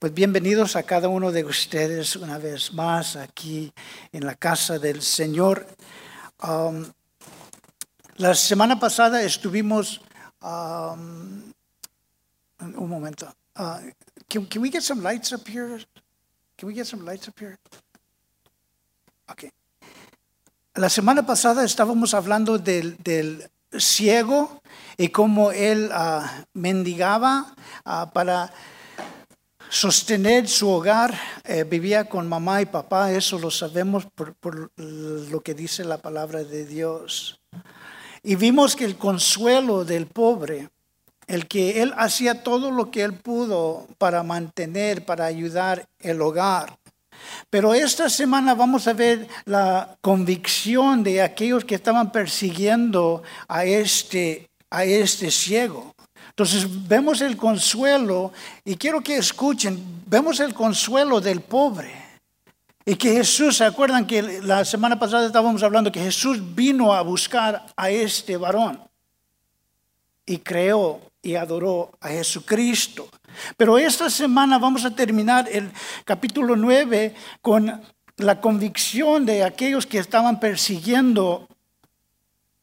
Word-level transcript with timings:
Pues 0.00 0.14
bienvenidos 0.14 0.76
a 0.76 0.82
cada 0.82 1.08
uno 1.08 1.30
de 1.30 1.44
ustedes 1.44 2.16
una 2.16 2.38
vez 2.38 2.72
más 2.72 3.16
aquí 3.16 3.70
en 4.12 4.24
la 4.24 4.34
casa 4.34 4.78
del 4.78 5.02
Señor. 5.02 5.66
Um, 6.42 6.86
la 8.16 8.34
semana 8.34 8.80
pasada 8.80 9.22
estuvimos, 9.22 10.00
um, 10.40 11.52
un 12.60 12.88
momento, 12.88 13.26
uh, 13.58 13.76
can, 14.26 14.48
we 14.62 14.70
get 14.70 14.80
some 14.80 15.02
lights 15.02 15.34
up 15.34 15.46
here? 15.46 15.84
Can 16.56 16.66
we 16.66 16.74
get 16.74 16.86
some 16.86 17.04
lights 17.04 17.28
up 17.28 17.38
here? 17.38 17.58
Okay. 19.30 19.52
La 20.76 20.88
semana 20.88 21.26
pasada 21.26 21.62
estábamos 21.62 22.14
hablando 22.14 22.56
del, 22.56 22.96
del 23.04 23.50
ciego 23.78 24.62
y 24.96 25.10
cómo 25.10 25.52
él 25.52 25.90
uh, 25.92 26.24
mendigaba 26.54 27.54
uh, 27.84 28.10
para 28.14 28.50
sostener 29.70 30.48
su 30.48 30.68
hogar, 30.68 31.18
eh, 31.44 31.64
vivía 31.64 32.04
con 32.04 32.28
mamá 32.28 32.60
y 32.60 32.66
papá, 32.66 33.12
eso 33.12 33.38
lo 33.38 33.50
sabemos 33.50 34.04
por, 34.14 34.34
por, 34.34 34.72
lo 34.76 35.40
que 35.40 35.54
dice 35.54 35.84
la 35.84 35.98
palabra 35.98 36.42
de 36.42 36.66
Dios. 36.66 37.40
Y 38.22 38.34
vimos 38.34 38.76
que 38.76 38.84
el 38.84 38.96
consuelo 38.96 39.84
del 39.84 40.06
pobre, 40.06 40.68
el 41.28 41.46
que 41.46 41.82
él 41.82 41.94
hacía 41.96 42.42
todo 42.42 42.72
lo 42.72 42.90
que 42.90 43.02
él 43.02 43.14
pudo 43.14 43.86
para 43.96 44.24
mantener, 44.24 45.04
para 45.04 45.24
ayudar 45.26 45.86
el 46.00 46.20
hogar. 46.20 46.76
Pero 47.48 47.72
esta 47.72 48.10
semana 48.10 48.54
vamos 48.54 48.88
a 48.88 48.92
ver 48.92 49.28
la 49.44 49.96
convicción 50.00 51.04
de 51.04 51.22
aquellos 51.22 51.64
que 51.64 51.76
estaban 51.76 52.10
persiguiendo 52.10 53.22
a 53.46 53.64
este, 53.64 54.50
a 54.68 54.84
este 54.84 55.30
ciego. 55.30 55.94
Entonces 56.30 56.66
vemos 56.88 57.20
el 57.20 57.36
consuelo, 57.36 58.32
y 58.64 58.76
quiero 58.76 59.02
que 59.02 59.16
escuchen, 59.16 60.02
vemos 60.06 60.40
el 60.40 60.54
consuelo 60.54 61.20
del 61.20 61.42
pobre. 61.42 61.92
Y 62.84 62.96
que 62.96 63.12
Jesús, 63.12 63.58
¿se 63.58 63.64
acuerdan 63.64 64.06
que 64.06 64.40
la 64.42 64.64
semana 64.64 64.98
pasada 64.98 65.26
estábamos 65.26 65.62
hablando 65.62 65.92
que 65.92 66.00
Jesús 66.00 66.38
vino 66.54 66.94
a 66.94 67.02
buscar 67.02 67.66
a 67.76 67.90
este 67.90 68.36
varón? 68.36 68.80
Y 70.24 70.38
creó 70.38 71.00
y 71.22 71.34
adoró 71.34 71.92
a 72.00 72.08
Jesucristo. 72.08 73.08
Pero 73.56 73.78
esta 73.78 74.08
semana 74.08 74.58
vamos 74.58 74.84
a 74.84 74.94
terminar 74.94 75.48
el 75.52 75.70
capítulo 76.04 76.56
9 76.56 77.14
con 77.42 77.80
la 78.16 78.40
convicción 78.40 79.26
de 79.26 79.44
aquellos 79.44 79.86
que 79.86 79.98
estaban 79.98 80.40
persiguiendo 80.40 81.46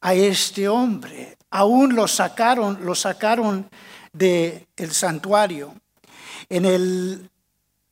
a 0.00 0.14
este 0.14 0.68
hombre 0.68 1.37
aún 1.50 1.94
lo 1.94 2.08
sacaron, 2.08 2.78
lo 2.84 2.94
sacaron 2.94 3.68
del 4.12 4.66
santuario. 4.90 5.74
En 6.48 6.64
el 6.64 7.30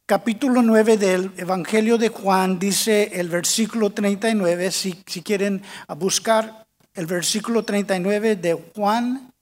capítulo 0.06 0.62
9 0.62 0.96
del 0.96 1.32
Evangelio 1.36 1.98
de 1.98 2.08
Juan 2.08 2.58
dice 2.58 3.10
el 3.14 3.28
versículo 3.28 3.90
39, 3.90 4.70
si, 4.70 5.02
si 5.06 5.22
quieren 5.22 5.62
buscar 5.96 6.66
el 6.94 7.06
versículo 7.06 7.64
39 7.64 8.36
de 8.36 8.54
Juan 8.74 9.32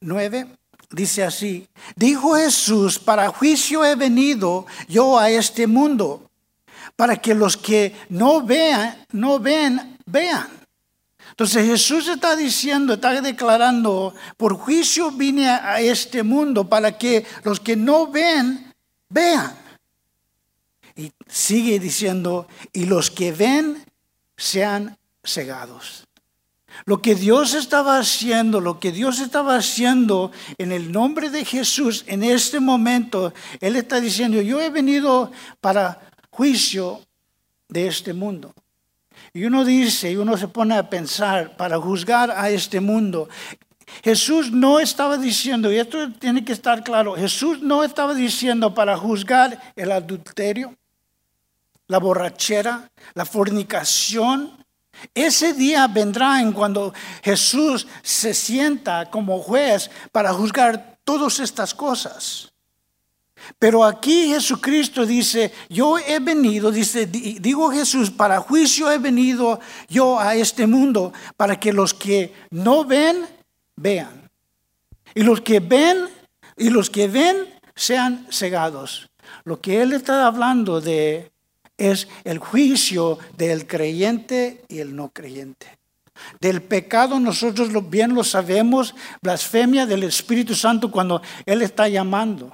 9, 0.00 0.46
dice 0.90 1.24
así, 1.24 1.66
dijo 1.96 2.34
Jesús, 2.36 2.98
para 2.98 3.28
juicio 3.28 3.84
he 3.84 3.94
venido 3.94 4.66
yo 4.88 5.18
a 5.18 5.30
este 5.30 5.66
mundo, 5.66 6.30
para 6.96 7.16
que 7.16 7.34
los 7.34 7.56
que 7.56 7.94
no 8.08 8.42
vean, 8.42 9.06
no 9.12 9.38
ven, 9.38 9.98
vean. 10.06 10.57
Entonces 11.38 11.66
Jesús 11.66 12.08
está 12.08 12.34
diciendo, 12.34 12.94
está 12.94 13.20
declarando, 13.20 14.12
por 14.36 14.54
juicio 14.54 15.12
vine 15.12 15.48
a 15.48 15.80
este 15.80 16.24
mundo 16.24 16.68
para 16.68 16.98
que 16.98 17.24
los 17.44 17.60
que 17.60 17.76
no 17.76 18.08
ven, 18.08 18.74
vean. 19.08 19.56
Y 20.96 21.12
sigue 21.28 21.78
diciendo, 21.78 22.48
y 22.72 22.86
los 22.86 23.12
que 23.12 23.30
ven 23.30 23.84
sean 24.36 24.98
cegados. 25.22 26.08
Lo 26.86 27.00
que 27.00 27.14
Dios 27.14 27.54
estaba 27.54 28.00
haciendo, 28.00 28.60
lo 28.60 28.80
que 28.80 28.90
Dios 28.90 29.20
estaba 29.20 29.54
haciendo 29.54 30.32
en 30.58 30.72
el 30.72 30.90
nombre 30.90 31.30
de 31.30 31.44
Jesús 31.44 32.02
en 32.08 32.24
este 32.24 32.58
momento, 32.58 33.32
Él 33.60 33.76
está 33.76 34.00
diciendo, 34.00 34.42
yo 34.42 34.60
he 34.60 34.70
venido 34.70 35.30
para 35.60 36.00
juicio 36.30 37.00
de 37.68 37.86
este 37.86 38.12
mundo. 38.12 38.52
Y 39.38 39.44
uno 39.44 39.64
dice, 39.64 40.10
y 40.10 40.16
uno 40.16 40.36
se 40.36 40.48
pone 40.48 40.76
a 40.76 40.90
pensar 40.90 41.56
para 41.56 41.78
juzgar 41.78 42.32
a 42.32 42.50
este 42.50 42.80
mundo. 42.80 43.28
Jesús 44.02 44.50
no 44.50 44.80
estaba 44.80 45.16
diciendo, 45.16 45.72
y 45.72 45.78
esto 45.78 46.10
tiene 46.14 46.44
que 46.44 46.52
estar 46.52 46.82
claro, 46.82 47.14
Jesús 47.14 47.62
no 47.62 47.84
estaba 47.84 48.14
diciendo 48.14 48.74
para 48.74 48.96
juzgar 48.96 49.72
el 49.76 49.92
adulterio, 49.92 50.74
la 51.86 51.98
borrachera, 51.98 52.90
la 53.14 53.24
fornicación. 53.24 54.50
Ese 55.14 55.52
día 55.52 55.86
vendrá 55.86 56.40
en 56.40 56.50
cuando 56.50 56.92
Jesús 57.22 57.86
se 58.02 58.34
sienta 58.34 59.08
como 59.08 59.38
juez 59.38 59.88
para 60.10 60.32
juzgar 60.32 60.98
todas 61.04 61.38
estas 61.38 61.72
cosas. 61.72 62.52
Pero 63.58 63.84
aquí 63.84 64.28
Jesucristo 64.28 65.06
dice, 65.06 65.52
yo 65.68 65.98
he 65.98 66.18
venido, 66.18 66.70
dice, 66.70 67.06
digo 67.06 67.70
Jesús, 67.70 68.10
para 68.10 68.40
juicio 68.40 68.90
he 68.90 68.98
venido 68.98 69.60
yo 69.88 70.18
a 70.18 70.34
este 70.34 70.66
mundo, 70.66 71.12
para 71.36 71.58
que 71.58 71.72
los 71.72 71.94
que 71.94 72.32
no 72.50 72.84
ven, 72.84 73.26
vean. 73.76 74.28
Y 75.14 75.22
los 75.22 75.40
que 75.40 75.60
ven, 75.60 76.08
y 76.56 76.70
los 76.70 76.90
que 76.90 77.08
ven, 77.08 77.36
sean 77.74 78.26
cegados. 78.30 79.08
Lo 79.44 79.60
que 79.60 79.82
él 79.82 79.92
está 79.92 80.26
hablando 80.26 80.80
de 80.80 81.30
es 81.76 82.08
el 82.24 82.38
juicio 82.38 83.18
del 83.36 83.66
creyente 83.66 84.64
y 84.68 84.80
el 84.80 84.94
no 84.94 85.10
creyente. 85.10 85.78
Del 86.40 86.62
pecado 86.62 87.20
nosotros 87.20 87.70
bien 87.88 88.14
lo 88.14 88.24
sabemos, 88.24 88.94
blasfemia 89.22 89.86
del 89.86 90.02
Espíritu 90.02 90.54
Santo 90.54 90.90
cuando 90.90 91.22
Él 91.46 91.62
está 91.62 91.88
llamando. 91.88 92.52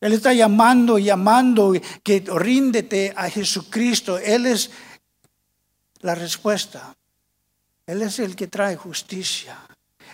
Él 0.00 0.14
está 0.14 0.32
llamando, 0.32 0.98
llamando 0.98 1.74
que 2.02 2.24
ríndete 2.26 3.12
a 3.14 3.28
Jesucristo. 3.28 4.18
Él 4.18 4.46
es 4.46 4.70
la 6.00 6.14
respuesta. 6.14 6.96
Él 7.86 8.02
es 8.02 8.18
el 8.18 8.34
que 8.34 8.46
trae 8.46 8.76
justicia. 8.76 9.58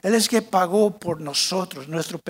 Él 0.03 0.15
es 0.15 0.25
el 0.25 0.29
que 0.29 0.43
pagó 0.43 0.99
por 0.99 1.21
nosotros 1.21 1.87
nuestro 1.89 2.21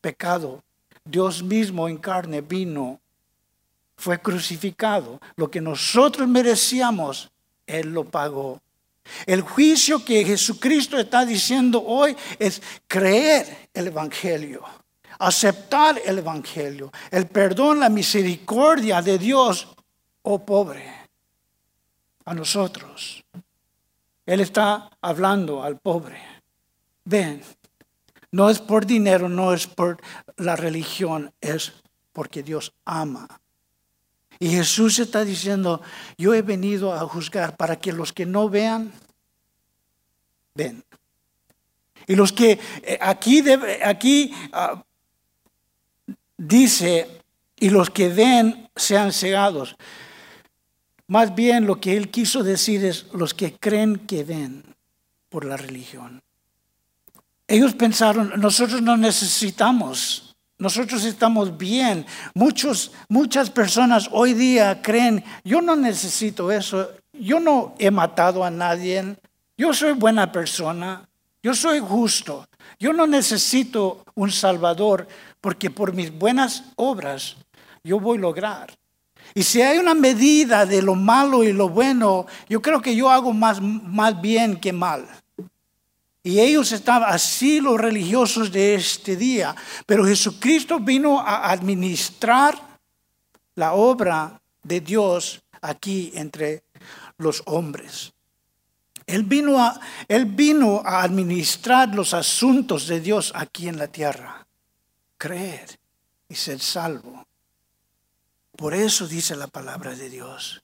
pecado. 0.00 0.64
Dios 1.04 1.42
mismo 1.42 1.88
en 1.88 1.98
carne 1.98 2.40
vino, 2.40 2.98
fue 3.96 4.20
crucificado. 4.20 5.20
Lo 5.36 5.50
que 5.50 5.60
nosotros 5.60 6.26
merecíamos, 6.26 7.30
Él 7.66 7.92
lo 7.92 8.04
pagó. 8.04 8.60
El 9.26 9.42
juicio 9.42 10.04
que 10.04 10.24
Jesucristo 10.24 10.96
está 10.98 11.26
diciendo 11.26 11.82
hoy 11.84 12.16
es 12.38 12.62
creer 12.86 13.68
el 13.74 13.88
Evangelio 13.88 14.64
aceptar 15.26 16.00
el 16.04 16.18
Evangelio, 16.18 16.90
el 17.10 17.28
perdón, 17.28 17.80
la 17.80 17.88
misericordia 17.88 19.00
de 19.00 19.18
Dios, 19.18 19.68
oh 20.22 20.44
pobre, 20.44 20.84
a 22.24 22.34
nosotros. 22.34 23.22
Él 24.26 24.40
está 24.40 24.90
hablando 25.00 25.62
al 25.62 25.78
pobre. 25.78 26.20
Ven, 27.04 27.40
no 28.32 28.50
es 28.50 28.58
por 28.58 28.84
dinero, 28.84 29.28
no 29.28 29.54
es 29.54 29.66
por 29.66 30.00
la 30.36 30.56
religión, 30.56 31.32
es 31.40 31.72
porque 32.12 32.42
Dios 32.42 32.72
ama. 32.84 33.28
Y 34.40 34.50
Jesús 34.50 34.98
está 34.98 35.24
diciendo, 35.24 35.82
yo 36.18 36.34
he 36.34 36.42
venido 36.42 36.92
a 36.92 37.00
juzgar 37.00 37.56
para 37.56 37.76
que 37.76 37.92
los 37.92 38.12
que 38.12 38.26
no 38.26 38.48
vean, 38.48 38.92
ven. 40.54 40.82
Y 42.08 42.16
los 42.16 42.32
que 42.32 42.58
eh, 42.82 42.98
aquí, 43.00 43.44
aquí 43.84 44.34
ah, 44.52 44.82
dice, 46.42 47.20
y 47.56 47.70
los 47.70 47.90
que 47.90 48.08
ven 48.08 48.68
sean 48.74 49.12
cegados. 49.12 49.76
Más 51.06 51.34
bien 51.34 51.66
lo 51.66 51.80
que 51.80 51.96
él 51.96 52.10
quiso 52.10 52.42
decir 52.42 52.84
es 52.84 53.06
los 53.12 53.34
que 53.34 53.54
creen 53.54 53.98
que 54.06 54.24
ven 54.24 54.64
por 55.28 55.44
la 55.44 55.56
religión. 55.56 56.22
Ellos 57.46 57.74
pensaron, 57.74 58.32
nosotros 58.40 58.80
no 58.82 58.96
necesitamos, 58.96 60.34
nosotros 60.58 61.04
estamos 61.04 61.56
bien. 61.56 62.06
Muchos, 62.34 62.92
muchas 63.08 63.50
personas 63.50 64.08
hoy 64.12 64.32
día 64.32 64.80
creen, 64.80 65.22
yo 65.44 65.60
no 65.60 65.76
necesito 65.76 66.50
eso, 66.50 66.90
yo 67.12 67.40
no 67.40 67.74
he 67.78 67.90
matado 67.90 68.44
a 68.44 68.50
nadie, 68.50 69.16
yo 69.56 69.74
soy 69.74 69.92
buena 69.92 70.32
persona, 70.32 71.06
yo 71.42 71.54
soy 71.54 71.78
justo, 71.80 72.46
yo 72.82 72.92
no 72.92 73.06
necesito 73.06 74.04
un 74.16 74.32
salvador 74.32 75.06
porque 75.40 75.70
por 75.70 75.94
mis 75.94 76.10
buenas 76.12 76.64
obras 76.74 77.36
yo 77.84 78.00
voy 78.00 78.18
a 78.18 78.22
lograr. 78.22 78.76
Y 79.34 79.44
si 79.44 79.62
hay 79.62 79.78
una 79.78 79.94
medida 79.94 80.66
de 80.66 80.82
lo 80.82 80.96
malo 80.96 81.44
y 81.44 81.52
lo 81.52 81.68
bueno, 81.68 82.26
yo 82.48 82.60
creo 82.60 82.82
que 82.82 82.96
yo 82.96 83.08
hago 83.08 83.32
más, 83.32 83.62
más 83.62 84.20
bien 84.20 84.56
que 84.56 84.72
mal. 84.72 85.06
Y 86.24 86.40
ellos 86.40 86.72
estaban 86.72 87.14
así 87.14 87.60
los 87.60 87.80
religiosos 87.80 88.50
de 88.50 88.74
este 88.74 89.14
día. 89.14 89.54
Pero 89.86 90.04
Jesucristo 90.04 90.80
vino 90.80 91.20
a 91.20 91.52
administrar 91.52 92.60
la 93.54 93.74
obra 93.74 94.42
de 94.64 94.80
Dios 94.80 95.40
aquí 95.60 96.10
entre 96.16 96.64
los 97.16 97.44
hombres. 97.46 98.11
Él 99.06 99.24
vino, 99.24 99.58
a, 99.58 101.02
administrar 101.02 101.94
los 101.94 102.14
asuntos 102.14 102.86
de 102.86 103.00
Dios 103.00 103.32
aquí 103.34 103.68
en 103.68 103.78
la 103.78 103.88
tierra. 103.88 104.46
Creer 105.18 105.78
y 106.28 106.34
ser 106.34 106.60
salvo. 106.60 107.26
Por 108.56 108.74
eso 108.74 109.06
dice 109.06 109.36
la 109.36 109.46
palabra 109.46 109.94
de 109.94 110.08
Dios. 110.08 110.62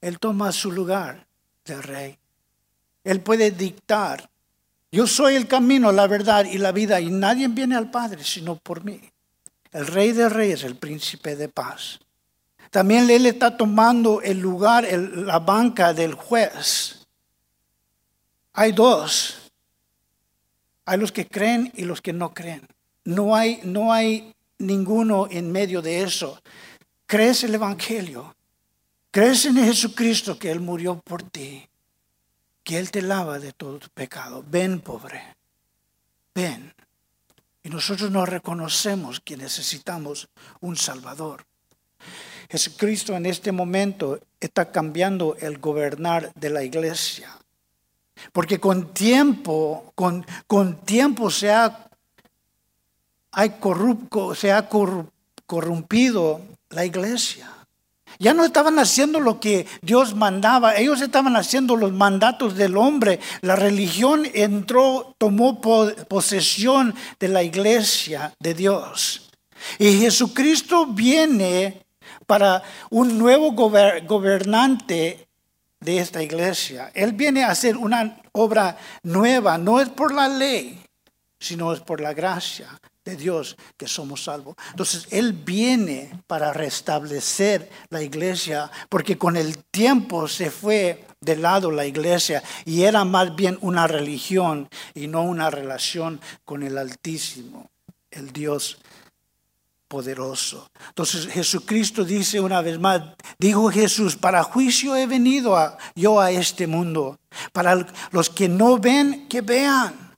Él 0.00 0.18
toma 0.18 0.52
su 0.52 0.70
lugar 0.70 1.26
del 1.64 1.82
rey. 1.82 2.18
Él 3.04 3.20
puede 3.20 3.50
dictar. 3.50 4.28
Yo 4.90 5.06
soy 5.06 5.34
el 5.34 5.48
camino, 5.48 5.92
la 5.92 6.06
verdad 6.06 6.44
y 6.44 6.58
la 6.58 6.72
vida 6.72 7.00
y 7.00 7.10
nadie 7.10 7.48
viene 7.48 7.76
al 7.76 7.90
Padre 7.90 8.24
sino 8.24 8.56
por 8.56 8.84
mí. 8.84 9.00
El 9.72 9.86
rey 9.86 10.12
de 10.12 10.28
reyes, 10.28 10.62
el 10.64 10.76
príncipe 10.76 11.36
de 11.36 11.48
paz. 11.48 12.00
También 12.70 13.08
él 13.08 13.26
está 13.26 13.56
tomando 13.56 14.20
el 14.22 14.38
lugar, 14.38 14.86
la 14.92 15.38
banca 15.38 15.94
del 15.94 16.14
juez. 16.14 16.97
Hay 18.60 18.72
dos. 18.72 19.52
Hay 20.84 20.98
los 20.98 21.12
que 21.12 21.28
creen 21.28 21.70
y 21.76 21.84
los 21.84 22.02
que 22.02 22.12
no 22.12 22.34
creen. 22.34 22.66
No 23.04 23.36
hay, 23.36 23.60
no 23.62 23.92
hay 23.92 24.34
ninguno 24.58 25.28
en 25.30 25.52
medio 25.52 25.80
de 25.80 26.02
eso. 26.02 26.42
¿Crees 27.06 27.44
el 27.44 27.54
Evangelio? 27.54 28.34
¿Crees 29.12 29.44
en 29.44 29.58
Jesucristo 29.58 30.36
que 30.40 30.50
Él 30.50 30.58
murió 30.58 30.98
por 30.98 31.22
ti? 31.22 31.68
Que 32.64 32.80
Él 32.80 32.90
te 32.90 33.00
lava 33.00 33.38
de 33.38 33.52
todo 33.52 33.78
tu 33.78 33.90
pecado. 33.90 34.44
Ven, 34.44 34.80
pobre. 34.80 35.36
Ven. 36.34 36.74
Y 37.62 37.68
nosotros 37.68 38.10
nos 38.10 38.28
reconocemos 38.28 39.20
que 39.20 39.36
necesitamos 39.36 40.28
un 40.58 40.74
Salvador. 40.74 41.46
Jesucristo 42.50 43.14
en 43.14 43.26
este 43.26 43.52
momento 43.52 44.18
está 44.40 44.72
cambiando 44.72 45.36
el 45.38 45.58
gobernar 45.58 46.32
de 46.34 46.50
la 46.50 46.64
iglesia. 46.64 47.38
Porque 48.32 48.58
con 48.58 48.92
tiempo, 48.92 49.92
con, 49.94 50.24
con 50.46 50.76
tiempo 50.84 51.30
se 51.30 51.50
ha, 51.50 51.88
hay 53.32 53.50
corrupto, 53.60 54.34
se 54.34 54.52
ha 54.52 54.68
corrompido 54.68 56.40
la 56.70 56.84
iglesia. 56.84 57.50
Ya 58.18 58.34
no 58.34 58.44
estaban 58.44 58.78
haciendo 58.78 59.20
lo 59.20 59.38
que 59.38 59.66
Dios 59.80 60.14
mandaba, 60.14 60.74
ellos 60.76 61.00
estaban 61.00 61.36
haciendo 61.36 61.76
los 61.76 61.92
mandatos 61.92 62.56
del 62.56 62.76
hombre. 62.76 63.20
La 63.42 63.54
religión 63.54 64.26
entró, 64.34 65.14
tomó 65.18 65.60
posesión 65.60 66.94
de 67.20 67.28
la 67.28 67.42
iglesia 67.44 68.34
de 68.40 68.54
Dios. 68.54 69.30
Y 69.78 69.98
Jesucristo 69.98 70.86
viene 70.86 71.86
para 72.26 72.62
un 72.90 73.18
nuevo 73.18 73.52
gobernante 73.52 75.27
de 75.80 75.98
esta 75.98 76.22
iglesia. 76.22 76.90
Él 76.94 77.12
viene 77.12 77.44
a 77.44 77.50
hacer 77.50 77.76
una 77.76 78.20
obra 78.32 78.76
nueva, 79.02 79.58
no 79.58 79.80
es 79.80 79.88
por 79.88 80.12
la 80.12 80.28
ley, 80.28 80.82
sino 81.38 81.72
es 81.72 81.80
por 81.80 82.00
la 82.00 82.14
gracia 82.14 82.68
de 83.04 83.16
Dios 83.16 83.56
que 83.76 83.86
somos 83.86 84.24
salvos. 84.24 84.54
Entonces, 84.70 85.06
Él 85.10 85.32
viene 85.32 86.10
para 86.26 86.52
restablecer 86.52 87.70
la 87.90 88.02
iglesia, 88.02 88.70
porque 88.88 89.16
con 89.16 89.36
el 89.36 89.64
tiempo 89.64 90.28
se 90.28 90.50
fue 90.50 91.06
de 91.20 91.36
lado 91.36 91.70
la 91.70 91.86
iglesia 91.86 92.42
y 92.64 92.82
era 92.82 93.04
más 93.04 93.34
bien 93.34 93.58
una 93.60 93.86
religión 93.86 94.68
y 94.94 95.06
no 95.06 95.22
una 95.22 95.50
relación 95.50 96.20
con 96.44 96.62
el 96.62 96.78
Altísimo, 96.78 97.70
el 98.10 98.32
Dios 98.32 98.78
poderoso. 99.88 100.70
Entonces 100.88 101.26
Jesucristo 101.26 102.04
dice 102.04 102.40
una 102.40 102.60
vez 102.60 102.78
más, 102.78 103.02
dijo 103.38 103.70
Jesús, 103.70 104.16
para 104.16 104.42
juicio 104.42 104.94
he 104.94 105.06
venido 105.06 105.56
yo 105.94 106.20
a 106.20 106.30
este 106.30 106.66
mundo, 106.66 107.18
para 107.52 107.86
los 108.12 108.30
que 108.30 108.48
no 108.48 108.78
ven, 108.78 109.26
que 109.28 109.40
vean 109.40 110.08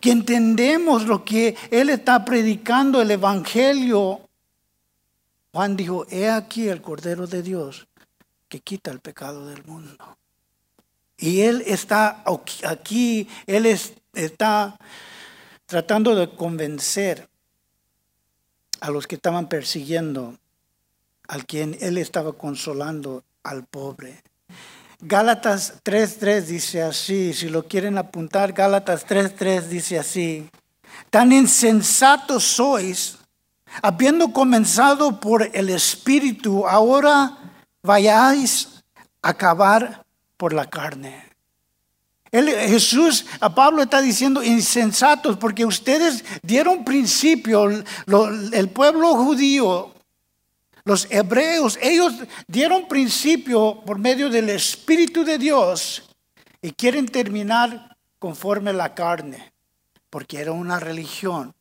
que 0.00 0.10
entendemos 0.10 1.06
lo 1.06 1.24
que 1.24 1.56
Él 1.70 1.90
está 1.90 2.24
predicando, 2.24 3.02
el 3.02 3.10
Evangelio. 3.10 4.20
Juan 5.52 5.76
dijo, 5.76 6.06
he 6.08 6.30
aquí 6.30 6.68
el 6.68 6.80
Cordero 6.80 7.26
de 7.26 7.42
Dios 7.42 7.86
que 8.48 8.60
quita 8.60 8.90
el 8.90 9.00
pecado 9.00 9.46
del 9.46 9.64
mundo. 9.64 10.16
Y 11.18 11.42
Él 11.42 11.62
está 11.66 12.24
aquí, 12.64 13.28
Él 13.46 13.66
está 13.66 14.78
tratando 15.66 16.14
de 16.14 16.34
convencer 16.34 17.29
a 18.80 18.90
los 18.90 19.06
que 19.06 19.16
estaban 19.16 19.48
persiguiendo, 19.48 20.36
al 21.28 21.46
quien 21.46 21.76
Él 21.80 21.98
estaba 21.98 22.32
consolando 22.32 23.24
al 23.42 23.64
pobre. 23.64 24.22
Gálatas 25.00 25.82
3.3 25.82 26.42
dice 26.42 26.82
así, 26.82 27.32
si 27.32 27.48
lo 27.48 27.66
quieren 27.66 27.96
apuntar, 27.96 28.52
Gálatas 28.52 29.06
3.3 29.06 29.62
dice 29.62 29.98
así, 29.98 30.50
tan 31.08 31.32
insensatos 31.32 32.44
sois, 32.44 33.18
habiendo 33.82 34.32
comenzado 34.32 35.18
por 35.20 35.48
el 35.54 35.70
Espíritu, 35.70 36.66
ahora 36.66 37.38
vayáis 37.82 38.82
a 39.22 39.30
acabar 39.30 40.04
por 40.36 40.52
la 40.52 40.68
carne. 40.68 41.29
Jesús, 42.32 43.26
a 43.40 43.54
Pablo 43.54 43.82
está 43.82 44.00
diciendo 44.00 44.42
insensatos 44.42 45.36
porque 45.36 45.64
ustedes 45.64 46.24
dieron 46.42 46.84
principio, 46.84 47.68
el 47.68 48.68
pueblo 48.68 49.14
judío 49.16 49.92
los 50.84 51.06
hebreos, 51.10 51.78
ellos 51.82 52.14
dieron 52.46 52.88
principio 52.88 53.82
por 53.84 53.98
medio 53.98 54.30
del 54.30 54.48
Espíritu 54.50 55.24
de 55.24 55.38
Dios 55.38 56.02
y 56.62 56.72
quieren 56.72 57.06
terminar 57.06 57.96
conforme 58.18 58.72
la 58.72 58.94
carne, 58.94 59.52
porque 60.08 60.40
era 60.40 60.52
una 60.52 60.80
religión. 60.80 61.54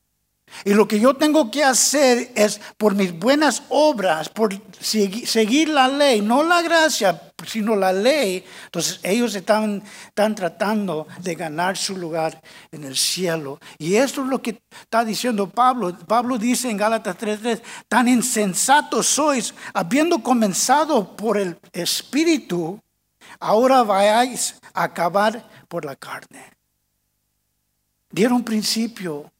Y 0.65 0.73
lo 0.73 0.87
que 0.87 0.99
yo 0.99 1.15
tengo 1.15 1.51
que 1.51 1.63
hacer 1.63 2.31
es 2.33 2.59
por 2.77 2.95
mis 2.95 3.17
buenas 3.17 3.61
obras, 3.69 4.29
por 4.29 4.59
seguir 4.81 5.69
la 5.69 5.87
ley, 5.87 6.21
no 6.21 6.41
la 6.41 6.61
gracia, 6.61 7.28
sino 7.45 7.75
la 7.75 7.91
ley. 7.93 8.43
Entonces 8.65 8.99
ellos 9.03 9.35
están, 9.35 9.83
están 10.07 10.35
tratando 10.35 11.07
de 11.21 11.35
ganar 11.35 11.77
su 11.77 11.97
lugar 11.97 12.41
en 12.71 12.83
el 12.83 12.95
cielo. 12.95 13.59
Y 13.77 13.95
esto 13.95 14.21
es 14.23 14.27
lo 14.27 14.41
que 14.41 14.61
está 14.71 15.03
diciendo 15.03 15.49
Pablo. 15.49 15.97
Pablo 16.07 16.37
dice 16.37 16.69
en 16.69 16.77
Gálatas 16.77 17.17
3:3, 17.17 17.61
tan 17.87 18.07
insensatos 18.07 19.07
sois, 19.07 19.53
habiendo 19.73 20.21
comenzado 20.23 21.15
por 21.15 21.37
el 21.37 21.57
Espíritu, 21.71 22.79
ahora 23.39 23.83
vayáis 23.83 24.55
a 24.73 24.83
acabar 24.83 25.47
por 25.67 25.85
la 25.85 25.95
carne. 25.95 26.43
Dieron 28.11 28.43
principio 28.43 29.31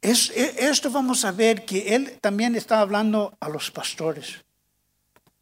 e, 0.00 0.12
esto 0.58 0.90
vamos 0.90 1.24
a 1.24 1.32
ver 1.32 1.64
que 1.64 1.94
él 1.94 2.18
también 2.20 2.54
está 2.54 2.80
hablando 2.80 3.36
a 3.40 3.48
los 3.48 3.70
pastores. 3.70 4.44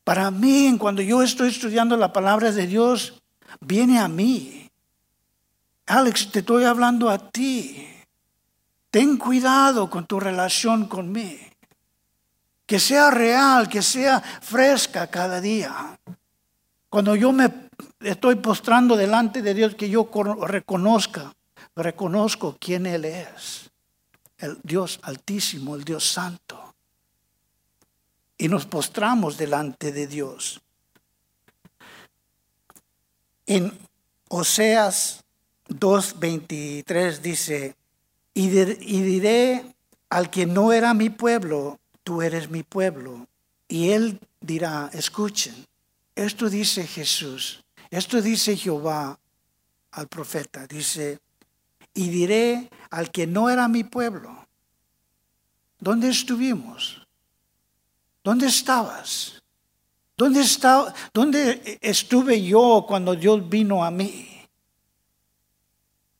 Para 0.04 0.30
mí, 0.30 0.76
cuando 0.78 1.02
yo 1.02 1.22
estoy 1.22 1.50
estudiando 1.50 1.96
la 1.96 2.12
palabra 2.12 2.50
de 2.50 2.66
Dios, 2.66 3.20
viene 3.60 3.98
a 3.98 4.08
mí. 4.08 4.68
Alex, 5.86 6.30
te 6.30 6.40
estoy 6.40 6.64
hablando 6.64 7.08
a 7.08 7.30
ti. 7.30 7.86
Ten 8.90 9.16
cuidado 9.16 9.88
con 9.88 10.06
tu 10.06 10.18
relación 10.18 10.86
conmigo. 10.86 11.44
Que 12.66 12.78
sea 12.78 13.10
real, 13.10 13.68
que 13.68 13.82
sea 13.82 14.20
fresca 14.20 15.06
cada 15.06 15.40
día. 15.40 15.98
Cuando 16.88 17.14
yo 17.14 17.32
me 17.32 17.68
estoy 18.00 18.36
postrando 18.36 18.96
delante 18.96 19.42
de 19.42 19.54
Dios, 19.54 19.74
que 19.74 19.88
yo 19.88 20.08
reconozca, 20.46 21.32
reconozco 21.74 22.56
quién 22.60 22.86
Él 22.86 23.04
es 23.04 23.72
el 24.42 24.58
Dios 24.62 24.98
altísimo, 25.02 25.76
el 25.76 25.84
Dios 25.84 26.04
santo. 26.04 26.71
Y 28.38 28.48
nos 28.48 28.66
postramos 28.66 29.36
delante 29.36 29.92
de 29.92 30.06
Dios. 30.06 30.60
En 33.46 33.72
Oseas 34.28 35.24
2.23 35.68 37.18
dice, 37.18 37.76
y, 38.34 38.48
y 38.48 39.02
diré 39.02 39.64
al 40.10 40.30
que 40.30 40.46
no 40.46 40.72
era 40.72 40.94
mi 40.94 41.10
pueblo, 41.10 41.78
tú 42.02 42.22
eres 42.22 42.50
mi 42.50 42.62
pueblo. 42.62 43.26
Y 43.68 43.90
él 43.90 44.20
dirá, 44.40 44.90
escuchen, 44.92 45.66
esto 46.14 46.50
dice 46.50 46.86
Jesús, 46.86 47.64
esto 47.90 48.20
dice 48.20 48.56
Jehová 48.56 49.18
al 49.92 50.08
profeta, 50.08 50.66
dice, 50.66 51.18
y 51.94 52.08
diré 52.08 52.70
al 52.90 53.10
que 53.10 53.26
no 53.26 53.50
era 53.50 53.68
mi 53.68 53.84
pueblo, 53.84 54.46
¿dónde 55.78 56.08
estuvimos? 56.08 57.01
¿Dónde 58.22 58.46
estabas? 58.46 59.42
¿Dónde, 60.16 60.40
estaba, 60.40 60.94
¿Dónde 61.12 61.78
estuve 61.80 62.42
yo 62.42 62.84
cuando 62.86 63.16
Dios 63.16 63.48
vino 63.48 63.82
a 63.84 63.90
mí? 63.90 64.28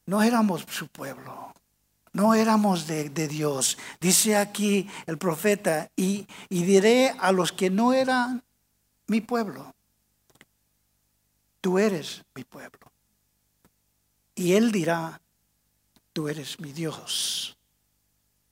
No 0.07 0.23
éramos 0.23 0.65
su 0.69 0.89
pueblo. 0.89 1.55
no 2.15 2.35
éramos 2.35 2.87
de, 2.87 3.09
Dios. 3.09 3.79
Dice 4.01 4.37
aquí 4.37 4.89
el 5.07 5.19
profeta, 5.19 5.91
y, 5.97 6.27
y 6.49 6.65
diré 6.65 7.15
a 7.19 7.33
los 7.33 7.53
que 7.53 7.71
no 7.71 7.93
eran 7.93 8.43
mi 9.07 9.21
pueblo, 9.21 9.75
tú 11.61 11.79
eres 11.79 12.23
mi 12.35 12.45
pueblo. 12.45 12.91
Y 14.35 14.55
él 14.55 14.73
dirá, 14.73 15.21
tú 16.13 16.29
eres 16.29 16.59
mi 16.61 16.73
Dios. 16.73 17.57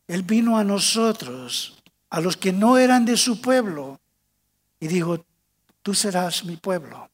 Él 0.07 0.23
vino 0.23 0.57
a 0.57 0.64
nosotros, 0.64 1.79
a 2.11 2.21
los 2.21 2.37
que 2.37 2.52
no 2.52 2.76
eran 2.76 3.05
de 3.05 3.17
su 3.17 3.40
pueblo, 3.40 4.00
y 4.81 4.88
dijo, 4.88 5.25
tú 5.83 5.95
serás 5.95 6.45
mi 6.45 6.57
pueblo. 6.57 7.09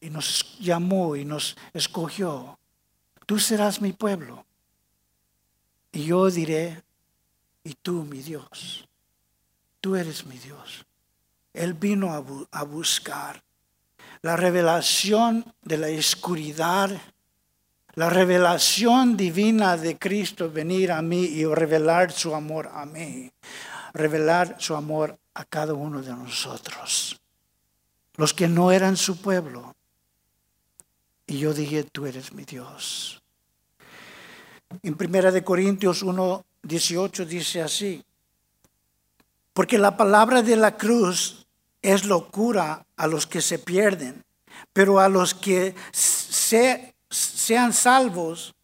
Y 0.00 0.10
nos 0.10 0.58
llamó 0.58 1.16
y 1.16 1.24
nos 1.24 1.56
escogió. 1.72 2.58
Tú 3.26 3.38
serás 3.38 3.80
mi 3.80 3.92
pueblo. 3.92 4.44
Y 5.92 6.04
yo 6.04 6.30
diré, 6.30 6.82
y 7.64 7.74
tú 7.74 8.04
mi 8.04 8.18
Dios. 8.18 8.86
Tú 9.80 9.96
eres 9.96 10.26
mi 10.26 10.38
Dios. 10.38 10.84
Él 11.52 11.74
vino 11.74 12.12
a, 12.12 12.62
buscar 12.64 13.42
la 14.22 14.36
revelación 14.36 15.44
de 15.62 15.78
la 15.78 15.88
oscuridad 15.88 16.90
la 17.98 18.08
revelación 18.08 19.16
divina 19.16 19.76
de 19.76 19.98
Cristo 19.98 20.52
venir 20.52 20.92
a 20.92 21.02
mí 21.02 21.24
y 21.24 21.44
revelar 21.44 22.12
su 22.12 22.32
amor 22.32 22.70
a 22.72 22.86
mí, 22.86 23.28
revelar 23.92 24.56
su 24.58 24.74
amor 24.74 25.18
a 25.34 25.44
cada 25.44 25.74
uno 25.74 26.02
de 26.02 26.12
nosotros, 26.12 27.20
los 28.16 28.34
que 28.34 28.48
no 28.48 28.72
eran 28.72 28.96
su 28.96 29.20
pueblo. 29.20 29.74
Y 31.26 31.38
yo 31.38 31.52
dije, 31.52 31.84
tú 31.84 32.06
eres 32.06 32.32
mi 32.32 32.44
Dios. 32.44 33.22
En 34.82 34.96
Primera 34.96 35.30
de 35.30 35.44
Corintios 35.44 36.02
1, 36.02 36.44
18 36.62 37.24
dice 37.24 37.62
así, 37.62 38.04
porque 39.52 39.78
la 39.78 39.96
palabra 39.96 40.42
de 40.42 40.56
la 40.56 40.76
cruz 40.76 41.46
es 41.82 42.04
locura 42.04 42.86
a 42.96 43.06
los 43.06 43.26
que 43.26 43.40
se 43.40 43.58
pierden, 43.58 44.24
pero 44.72 45.00
a 45.00 45.08
los 45.08 45.34
que 45.34 45.74
se 45.92 46.94
sean 47.10 47.72
salvos, 47.72 48.54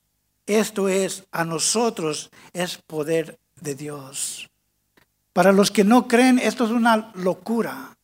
esto 0.46 0.88
es, 0.88 1.24
a 1.32 1.44
nosotros 1.44 2.30
es 2.52 2.76
poder 2.78 3.38
de 3.60 3.74
Dios. 3.74 4.50
Para 5.34 5.50
los 5.50 5.72
que 5.72 5.82
no 5.82 6.06
creen, 6.06 6.38
esto 6.38 6.64
es 6.64 6.70
una 6.70 7.10
locura, 7.16 7.96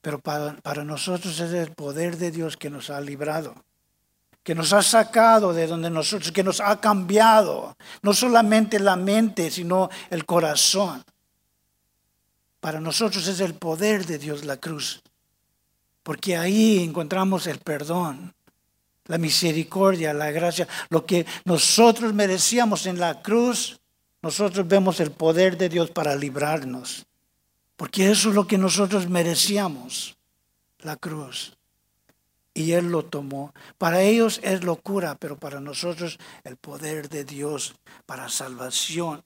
pero 0.00 0.18
para, 0.18 0.82
nosotros 0.84 1.38
es 1.38 1.52
el 1.52 1.70
poder 1.70 2.16
de 2.18 2.32
Dios 2.32 2.56
que 2.56 2.70
nos 2.70 2.90
ha 2.90 3.00
librado, 3.00 3.54
que 4.42 4.56
nos 4.56 4.72
ha 4.72 4.82
sacado 4.82 5.52
de 5.52 5.68
donde 5.68 5.90
nosotros, 5.90 6.32
que 6.32 6.42
nos 6.42 6.60
ha 6.60 6.80
cambiado, 6.80 7.76
no 8.02 8.12
solamente 8.12 8.80
la 8.80 8.96
mente, 8.96 9.48
sino 9.48 9.90
el 10.10 10.26
corazón. 10.26 11.04
Para 12.58 12.80
nosotros 12.80 13.28
es 13.28 13.38
el 13.38 13.54
poder 13.54 14.04
de 14.04 14.18
Dios 14.18 14.44
la 14.44 14.56
cruz, 14.56 15.04
porque 16.02 16.36
ahí 16.36 16.82
encontramos 16.82 17.46
el 17.46 17.60
perdón, 17.60 18.34
la 19.06 19.18
misericordia, 19.18 20.12
la 20.12 20.32
gracia, 20.32 20.66
lo 20.90 21.06
que 21.06 21.26
nosotros 21.44 22.12
merecíamos 22.12 22.86
en 22.86 22.98
la 22.98 23.22
cruz, 23.22 23.78
nosotros 24.22 24.66
vemos 24.66 25.00
el 25.00 25.10
poder 25.10 25.58
de 25.58 25.68
Dios 25.68 25.90
para 25.90 26.14
librarnos. 26.14 27.04
Porque 27.76 28.10
eso 28.10 28.28
es 28.28 28.34
lo 28.34 28.46
que 28.46 28.58
nosotros 28.58 29.08
merecíamos, 29.08 30.16
la 30.78 30.96
cruz. 30.96 31.56
Y 32.54 32.72
Él 32.72 32.92
lo 32.92 33.04
tomó. 33.04 33.52
Para 33.78 34.02
ellos 34.02 34.40
es 34.44 34.62
locura, 34.62 35.16
pero 35.16 35.36
para 35.36 35.58
nosotros 35.58 36.18
el 36.44 36.56
poder 36.56 37.08
de 37.08 37.24
Dios 37.24 37.74
para 38.06 38.28
salvación. 38.28 39.24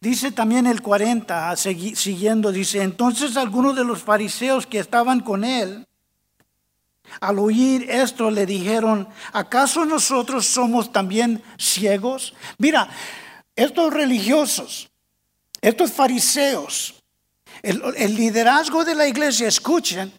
Dice 0.00 0.32
también 0.32 0.66
el 0.66 0.82
40, 0.82 1.54
siguiendo, 1.56 2.50
dice, 2.50 2.82
entonces 2.82 3.36
algunos 3.36 3.76
de 3.76 3.84
los 3.84 4.02
fariseos 4.02 4.66
que 4.66 4.78
estaban 4.78 5.20
con 5.20 5.44
Él, 5.44 5.86
al 7.20 7.38
oír 7.38 7.88
esto 7.88 8.30
le 8.30 8.46
dijeron, 8.46 9.08
¿acaso 9.32 9.84
nosotros 9.84 10.46
somos 10.46 10.92
también 10.92 11.42
ciegos? 11.58 12.34
Mira, 12.58 12.88
estos 13.56 13.92
religiosos, 13.92 14.90
estos 15.62 15.90
fariseos, 15.90 17.02
el, 17.62 18.14
liderazgo 18.14 18.84
de 18.84 18.94
la 18.94 19.08
iglesia, 19.08 19.48
escuchen, 19.48 20.12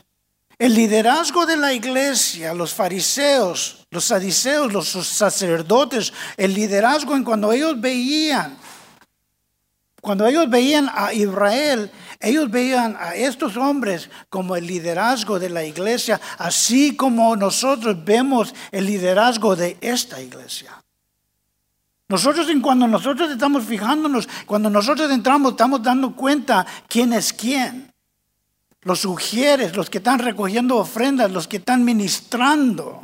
el 0.58 0.74
liderazgo 0.74 1.46
de 1.46 1.56
la 1.56 1.72
iglesia, 1.72 2.54
los 2.54 2.74
fariseos, 2.74 3.86
los 3.92 4.06
sadiceos, 4.06 4.74
los 4.74 4.88
sacerdotes, 4.90 6.12
el 6.36 6.54
liderazgo 6.56 7.16
en 7.16 7.24
cuando 7.24 7.54
ellos 7.54 7.80
veían, 7.80 8.58
cuando 10.02 10.26
ellos 10.26 10.50
veían 10.50 10.90
a 10.94 11.14
Israel, 11.14 11.92
ellos 12.20 12.50
veían 12.50 12.98
a 13.00 13.14
estos 13.14 13.56
hombres 13.56 14.10
como 14.30 14.56
el 14.56 14.66
liderazgo 14.66 15.38
de 15.38 15.50
la 15.50 15.64
iglesia, 15.64 16.20
así 16.40 16.96
como 16.96 17.36
nosotros 17.36 18.04
vemos 18.04 18.54
el 18.72 18.86
liderazgo 18.86 19.56
de 19.56 19.78
esta 19.82 20.20
iglesia. 20.22 20.84
Nosotros, 22.10 22.48
cuando 22.62 22.88
nosotros 22.88 23.32
estamos 23.32 23.66
fijándonos, 23.66 24.28
cuando 24.46 24.70
nosotros 24.70 25.12
entramos, 25.12 25.52
estamos 25.52 25.84
dando 25.84 26.16
cuenta 26.16 26.66
quién 26.88 27.14
es 27.14 27.34
quién. 27.34 27.92
Los 28.82 29.00
sugieres, 29.00 29.76
los 29.76 29.90
que 29.90 29.98
están 29.98 30.20
recogiendo 30.20 30.78
ofrendas, 30.78 31.32
los 31.32 31.48
que 31.48 31.58
están 31.58 31.84
ministrando. 31.84 33.04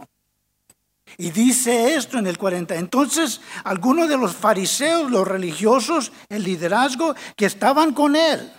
Y 1.18 1.32
dice 1.32 1.96
esto 1.96 2.18
en 2.18 2.28
el 2.28 2.38
40. 2.38 2.76
Entonces, 2.76 3.42
algunos 3.66 4.08
de 4.08 4.18
los 4.18 4.34
fariseos, 4.34 5.12
los 5.12 5.28
religiosos, 5.28 6.12
el 6.30 6.44
liderazgo 6.44 7.14
que 7.36 7.46
estaban 7.46 7.94
con 7.94 8.16
él, 8.16 8.52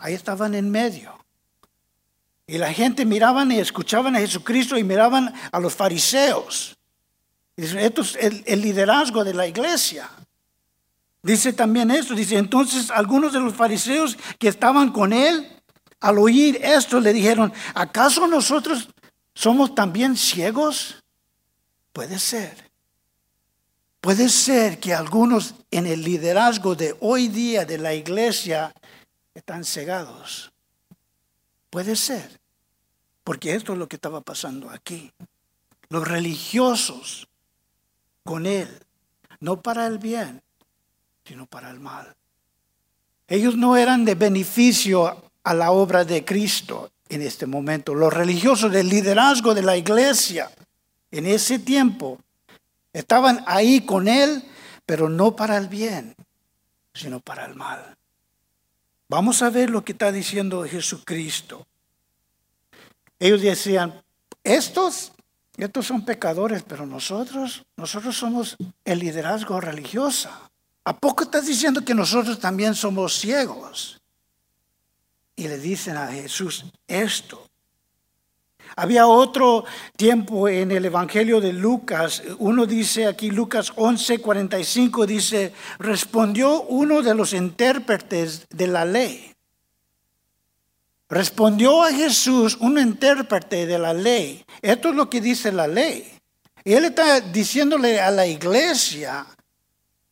Ahí 0.00 0.14
estaban 0.14 0.54
en 0.54 0.70
medio. 0.70 1.14
Y 2.46 2.56
la 2.56 2.72
gente 2.72 3.04
miraban 3.04 3.52
y 3.52 3.58
escuchaban 3.58 4.16
a 4.16 4.18
Jesucristo 4.18 4.76
y 4.78 4.82
miraban 4.82 5.32
a 5.52 5.60
los 5.60 5.74
fariseos. 5.74 6.76
Esto 7.56 8.02
es 8.02 8.16
el, 8.16 8.60
liderazgo 8.60 9.24
de 9.24 9.34
la 9.34 9.46
iglesia. 9.46 10.10
Dice 11.22 11.52
también 11.52 11.90
esto, 11.90 12.14
dice, 12.14 12.38
entonces 12.38 12.90
algunos 12.90 13.32
de 13.32 13.40
los 13.40 13.54
fariseos 13.54 14.16
que 14.38 14.48
estaban 14.48 14.90
con 14.90 15.12
él, 15.12 15.60
al 16.00 16.18
oír 16.18 16.58
esto, 16.62 16.98
le 16.98 17.12
dijeron, 17.12 17.52
¿acaso 17.74 18.26
nosotros 18.26 18.88
somos 19.34 19.74
también 19.74 20.16
ciegos? 20.16 21.02
Puede 21.92 22.18
ser. 22.18 22.70
Puede 24.00 24.30
ser 24.30 24.80
que 24.80 24.94
algunos 24.94 25.56
en 25.70 25.86
el 25.86 26.02
liderazgo 26.02 26.74
de 26.74 26.96
hoy 27.00 27.28
día 27.28 27.66
de 27.66 27.76
la 27.76 27.92
iglesia 27.92 28.72
están 29.34 29.64
cegados. 29.64 30.50
Puede 31.68 31.96
ser, 31.96 32.40
porque 33.22 33.54
esto 33.54 33.74
es 33.74 33.78
lo 33.78 33.88
que 33.88 33.96
estaba 33.96 34.22
pasando 34.22 34.70
aquí. 34.70 35.12
Los 35.90 36.08
religiosos 36.08 37.28
con 38.24 38.46
él, 38.46 38.68
no 39.40 39.60
para 39.60 39.86
el 39.86 39.98
bien, 39.98 40.42
sino 41.24 41.46
para 41.46 41.70
el 41.70 41.80
mal. 41.80 42.14
Ellos 43.28 43.56
no 43.56 43.76
eran 43.76 44.04
de 44.04 44.14
beneficio 44.14 45.22
a 45.44 45.54
la 45.54 45.70
obra 45.70 46.04
de 46.04 46.24
Cristo 46.24 46.90
en 47.08 47.22
este 47.22 47.46
momento. 47.46 47.94
Los 47.94 48.12
religiosos 48.12 48.72
del 48.72 48.88
liderazgo 48.88 49.54
de 49.54 49.62
la 49.62 49.76
iglesia 49.76 50.50
en 51.10 51.26
ese 51.26 51.58
tiempo 51.58 52.18
estaban 52.92 53.42
ahí 53.46 53.82
con 53.82 54.08
él, 54.08 54.42
pero 54.84 55.08
no 55.08 55.36
para 55.36 55.56
el 55.56 55.68
bien, 55.68 56.14
sino 56.94 57.20
para 57.20 57.44
el 57.46 57.54
mal. 57.54 57.96
Vamos 59.08 59.42
a 59.42 59.50
ver 59.50 59.70
lo 59.70 59.84
que 59.84 59.92
está 59.92 60.12
diciendo 60.12 60.64
Jesucristo. 60.64 61.66
Ellos 63.18 63.42
decían, 63.42 64.02
estos, 64.44 65.12
estos 65.64 65.86
son 65.86 66.04
pecadores, 66.04 66.62
pero 66.62 66.86
nosotros, 66.86 67.62
nosotros 67.76 68.16
somos 68.16 68.56
el 68.84 68.98
liderazgo 68.98 69.60
religioso. 69.60 70.30
¿A 70.84 70.96
poco 70.96 71.24
estás 71.24 71.46
diciendo 71.46 71.84
que 71.84 71.94
nosotros 71.94 72.38
también 72.38 72.74
somos 72.74 73.18
ciegos? 73.18 74.00
Y 75.36 75.48
le 75.48 75.58
dicen 75.58 75.96
a 75.96 76.08
Jesús 76.08 76.64
esto. 76.86 77.46
Había 78.76 79.06
otro 79.06 79.64
tiempo 79.96 80.48
en 80.48 80.70
el 80.70 80.84
Evangelio 80.84 81.40
de 81.40 81.52
Lucas, 81.52 82.22
uno 82.38 82.66
dice 82.66 83.06
aquí, 83.06 83.30
Lucas 83.30 83.72
11, 83.74 84.20
45, 84.20 85.06
dice, 85.06 85.52
respondió 85.78 86.62
uno 86.62 87.02
de 87.02 87.14
los 87.14 87.32
intérpretes 87.32 88.46
de 88.48 88.66
la 88.66 88.84
ley. 88.84 89.34
Respondió 91.10 91.82
a 91.82 91.92
Jesús 91.92 92.56
un 92.60 92.78
intérprete 92.78 93.66
de 93.66 93.78
la 93.78 93.92
ley. 93.92 94.44
Esto 94.62 94.90
es 94.90 94.94
lo 94.94 95.10
que 95.10 95.20
dice 95.20 95.50
la 95.50 95.66
ley. 95.66 96.08
Él 96.64 96.84
está 96.84 97.20
diciéndole 97.20 98.00
a 98.00 98.12
la 98.12 98.26
iglesia, 98.26 99.26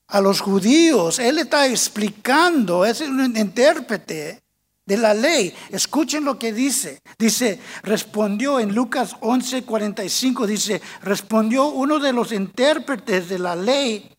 a 0.09 0.21
los 0.21 0.41
judíos, 0.41 1.21
él 1.21 1.39
está 1.39 1.69
explicando, 1.69 2.85
es 2.85 3.01
un 3.03 3.37
intérprete 3.37 4.43
de 4.85 4.97
la 4.97 5.15
ley. 5.15 5.55
Escuchen 5.71 6.25
lo 6.25 6.37
que 6.37 6.53
dice. 6.53 7.01
Dice, 7.17 7.61
respondió 7.83 8.59
en 8.59 8.75
Lucas 8.75 9.15
11:45, 9.21 10.47
dice, 10.47 10.83
respondió 11.03 11.67
uno 11.67 12.01
de 12.01 12.13
los 12.13 12.33
intérpretes 12.33 13.29
de 13.29 13.39
la 13.39 13.55
ley 13.55 14.11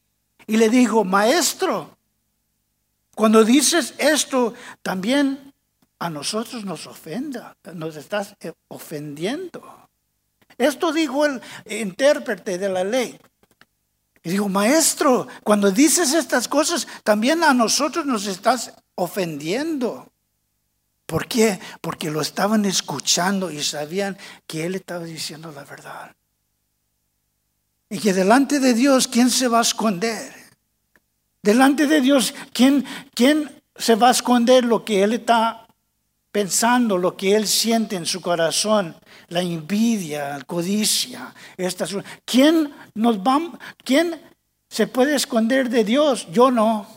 y 0.48 0.56
le 0.56 0.70
dijo, 0.70 1.04
maestro, 1.04 1.98
cuando 3.16 3.44
dices 3.44 3.96
esto, 3.98 4.54
también 4.82 5.49
a 6.00 6.10
nosotros 6.10 6.64
nos 6.64 6.88
ofenda, 6.88 7.56
nos 7.74 7.98
estás 7.98 8.36
eh, 8.40 8.54
ofendiendo. 8.70 9.90
Esto 10.58 10.92
dijo 10.92 11.26
el 11.26 11.42
intérprete 11.66 12.58
de 12.58 12.70
la 12.70 12.84
ley. 12.84 13.20
Y 14.24 14.32
dijo, 14.32 14.50
maestro, 14.50 15.28
cuando 15.44 15.72
dices 15.72 16.14
estas 16.14 16.48
cosas, 16.48 16.88
también 17.04 17.44
a 17.44 17.54
nosotros 17.54 18.06
nos 18.06 18.28
estás 18.28 18.74
ofendiendo. 18.96 20.12
¿Por 21.06 21.28
qué? 21.28 21.60
Porque 21.82 22.12
lo 22.12 22.22
estaban 22.22 22.66
escuchando 22.66 23.52
y 23.52 23.64
sabían 23.64 24.18
que 24.46 24.66
él 24.66 24.76
estaba 24.76 25.06
diciendo 25.06 25.52
la 25.52 25.64
verdad. 25.64 26.16
Y 27.90 28.00
que 28.00 28.14
delante 28.14 28.60
de 28.60 28.74
Dios, 28.74 29.08
¿quién 29.08 29.30
se 29.30 29.48
va 29.48 29.60
a 29.60 29.64
esconder? 29.64 30.34
Delante 31.42 31.88
de 31.88 32.02
Dios, 32.02 32.34
¿quién, 32.54 32.86
quién 33.16 33.62
se 33.76 33.96
va 33.96 34.10
a 34.10 34.12
esconder 34.12 34.66
lo 34.66 34.86
que 34.86 35.04
él 35.04 35.14
está 35.14 35.66
pensando, 36.40 36.98
lo 36.98 37.18
que 37.18 37.36
él 37.36 37.46
siente 37.46 37.98
en 37.98 38.06
su 38.06 38.22
corazón? 38.22 38.96
La 39.28 39.42
envidia, 39.42 40.38
la 40.38 40.44
codicia. 40.46 41.34
Estas, 41.58 41.94
¿Quién 42.24 42.74
nos 42.94 43.20
va, 43.20 43.42
quién 43.84 44.22
se 44.70 44.88
puede 44.88 45.16
esconder 45.16 45.70
de 45.70 45.84
Dios? 45.84 46.28
Yo 46.32 46.50
no. 46.50 46.88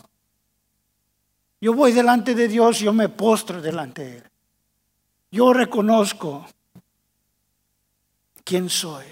Yo 1.59 1.73
voy 1.73 1.91
delante 1.91 2.35
de 2.35 2.47
Dios, 2.47 2.79
yo 2.79 2.93
me 2.93 3.09
postro 3.09 3.61
delante 3.61 4.03
de 4.05 4.17
Él. 4.19 4.23
Yo 5.29 5.51
reconozco 5.51 6.45
quién 8.45 8.69
soy. 8.69 9.05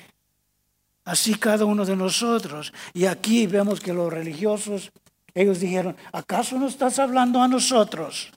Así 1.04 1.36
cada 1.36 1.66
uno 1.66 1.84
de 1.84 1.98
nosotros. 1.98 2.72
Y 2.94 3.06
aquí 3.06 3.48
vemos 3.48 3.82
que 3.82 3.92
los 3.92 4.14
religiosos, 4.14 4.92
ellos 5.34 5.60
dijeron, 5.60 5.98
¿acaso 6.14 6.58
no 6.58 6.68
estás 6.68 7.00
hablando 7.00 7.42
a 7.42 7.50
nosotros? 7.50 8.32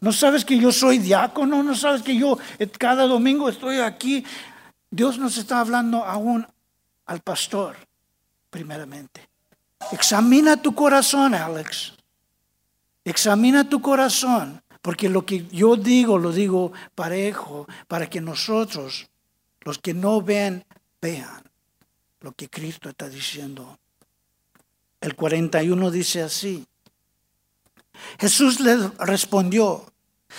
¿No 0.00 0.12
sabes 0.12 0.44
que 0.44 0.58
yo 0.58 0.72
soy 0.72 0.98
diácono? 0.98 1.62
¿No 1.62 1.74
sabes 1.74 2.02
que 2.02 2.16
yo 2.16 2.38
cada 2.78 3.06
domingo 3.06 3.48
estoy 3.48 3.78
aquí? 3.78 4.24
Dios 4.90 5.18
nos 5.18 5.38
está 5.38 5.60
hablando 5.60 6.04
aún 6.04 6.46
al 7.06 7.20
pastor, 7.20 7.76
primeramente. 8.50 9.28
Examina 9.92 10.60
tu 10.60 10.74
corazón, 10.74 11.34
Alex. 11.34 11.94
Examina 13.04 13.68
tu 13.68 13.80
corazón, 13.82 14.62
porque 14.80 15.08
lo 15.08 15.26
que 15.26 15.46
yo 15.48 15.76
digo 15.76 16.18
lo 16.18 16.32
digo 16.32 16.72
parejo, 16.94 17.66
para 17.86 18.08
que 18.08 18.20
nosotros, 18.20 19.08
los 19.60 19.78
que 19.78 19.94
no 19.94 20.22
ven, 20.22 20.64
vean 21.00 21.42
lo 22.20 22.32
que 22.32 22.48
Cristo 22.48 22.88
está 22.88 23.08
diciendo. 23.08 23.78
El 25.00 25.14
41 25.14 25.90
dice 25.90 26.22
así. 26.22 26.66
Jesús 28.18 28.60
le 28.60 28.76
respondió, 28.98 29.84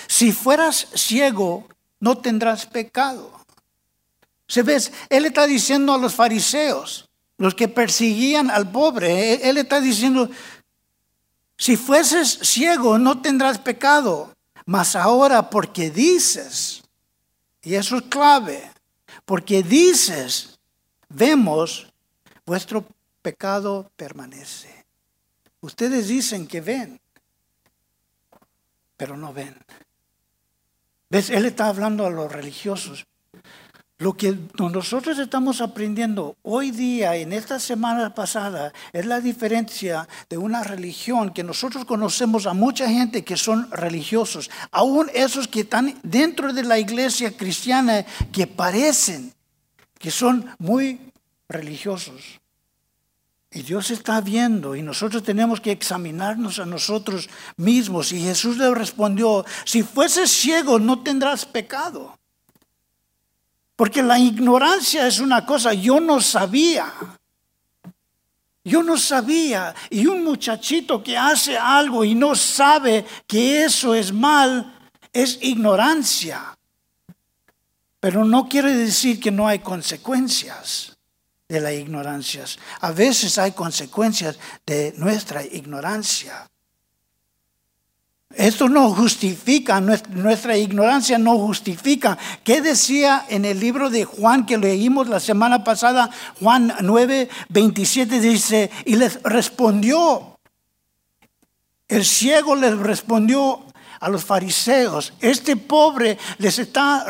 si 0.07 0.31
fueras 0.31 0.87
ciego, 0.93 1.67
no 1.99 2.17
tendrás 2.17 2.65
pecado. 2.65 3.31
¿Se 4.47 4.61
ves? 4.61 4.91
Él 5.09 5.25
está 5.25 5.47
diciendo 5.47 5.93
a 5.93 5.97
los 5.97 6.13
fariseos, 6.13 7.09
los 7.37 7.55
que 7.55 7.67
perseguían 7.67 8.51
al 8.51 8.71
pobre, 8.71 9.49
él 9.49 9.57
está 9.57 9.81
diciendo, 9.81 10.29
si 11.57 11.77
fueses 11.77 12.39
ciego 12.41 12.97
no 12.97 13.21
tendrás 13.21 13.57
pecado, 13.59 14.33
mas 14.65 14.95
ahora 14.95 15.49
porque 15.49 15.89
dices, 15.89 16.83
y 17.61 17.75
eso 17.75 17.97
es 17.97 18.03
clave, 18.03 18.71
porque 19.25 19.63
dices, 19.63 20.59
vemos, 21.09 21.91
vuestro 22.45 22.85
pecado 23.21 23.91
permanece. 23.95 24.85
Ustedes 25.61 26.07
dicen 26.07 26.45
que 26.45 26.61
ven, 26.61 26.99
pero 28.97 29.17
no 29.17 29.33
ven. 29.33 29.55
¿Ves? 31.09 31.29
Él 31.29 31.45
está 31.45 31.67
hablando 31.67 32.05
a 32.05 32.09
los 32.09 32.31
religiosos. 32.31 33.05
Lo 33.97 34.17
que 34.17 34.37
nosotros 34.59 35.17
estamos 35.19 35.61
aprendiendo 35.61 36.35
hoy 36.41 36.71
día, 36.71 37.15
en 37.15 37.31
esta 37.31 37.61
semana 37.61 38.13
pasada, 38.13 38.73
es 38.91 39.05
la 39.05 39.21
diferencia 39.21 40.05
de 40.29 40.37
una 40.37 40.63
religión 40.63 41.29
que 41.29 41.43
nosotros 41.45 41.85
conocemos 41.85 42.45
a 42.45 42.53
mucha 42.53 42.89
gente 42.89 43.23
que 43.23 43.37
son 43.37 43.71
religiosos, 43.71 44.51
aún 44.71 45.09
esos 45.13 45.47
que 45.47 45.61
están 45.61 45.97
dentro 46.03 46.51
de 46.51 46.63
la 46.63 46.77
iglesia 46.77 47.37
cristiana 47.37 48.05
que 48.33 48.47
parecen 48.47 49.33
que 49.97 50.11
son 50.11 50.45
muy 50.59 50.99
religiosos. 51.47 52.41
Y 53.55 53.61
Dios 53.61 53.89
está 53.89 54.19
viendo 54.19 54.75
y 54.75 54.81
nosotros 54.81 55.23
tenemos 55.23 55.61
que 55.61 55.71
examinarnos 55.71 56.59
a 56.59 56.65
nosotros 56.65 57.29
mismos. 57.55 58.11
Y 58.11 58.19
Jesús 58.19 58.57
le 58.57 58.75
respondió, 58.75 59.45
si 59.63 59.81
fueses 59.81 60.29
ciego 60.29 60.77
no 60.77 61.01
tendrás 61.01 61.45
pecado. 61.45 62.19
Porque 63.77 64.03
la 64.03 64.19
ignorancia 64.19 65.07
es 65.07 65.21
una 65.21 65.45
cosa, 65.45 65.73
yo 65.73 66.01
no 66.01 66.19
sabía. 66.19 66.93
Yo 68.65 68.83
no 68.83 68.97
sabía. 68.97 69.73
Y 69.89 70.05
un 70.05 70.25
muchachito 70.25 71.01
que 71.01 71.15
hace 71.17 71.57
algo 71.57 72.03
y 72.03 72.13
no 72.13 72.35
sabe 72.35 73.05
que 73.25 73.63
eso 73.63 73.95
es 73.95 74.11
mal, 74.11 74.89
es 75.13 75.39
ignorancia. 75.41 76.57
Pero 78.01 78.25
no 78.25 78.49
quiere 78.49 78.75
decir 78.75 79.17
que 79.17 79.31
no 79.31 79.47
hay 79.47 79.59
consecuencias 79.59 80.94
de 81.55 81.61
la 81.61 81.71
ignorancia. 81.71 82.43
A 82.81 82.91
veces 82.91 83.37
hay 83.37 83.53
consecuencias 83.53 84.37
de 84.65 84.93
nuestra 84.97 85.41
ignorancia. 85.41 86.49
Esto 88.35 88.67
no 88.67 88.89
justifica, 88.93 89.79
nuestra 89.79 90.57
ignorancia 90.57 91.17
no 91.17 91.37
justifica. 91.37 92.17
¿Qué 92.43 92.61
decía 92.61 93.25
en 93.29 93.45
el 93.45 93.61
libro 93.61 93.89
de 93.89 94.03
Juan 94.03 94.45
que 94.45 94.57
leímos 94.57 95.07
la 95.07 95.21
semana 95.21 95.63
pasada? 95.63 96.09
Juan 96.41 96.73
9, 96.81 97.29
27 97.47 98.19
dice, 98.19 98.69
y 98.83 98.97
les 98.97 99.23
respondió, 99.23 100.37
el 101.87 102.03
ciego 102.03 102.57
les 102.57 102.77
respondió 102.77 103.63
a 104.01 104.09
los 104.09 104.25
fariseos, 104.25 105.13
este 105.21 105.55
pobre 105.55 106.17
les 106.39 106.59
está 106.59 107.05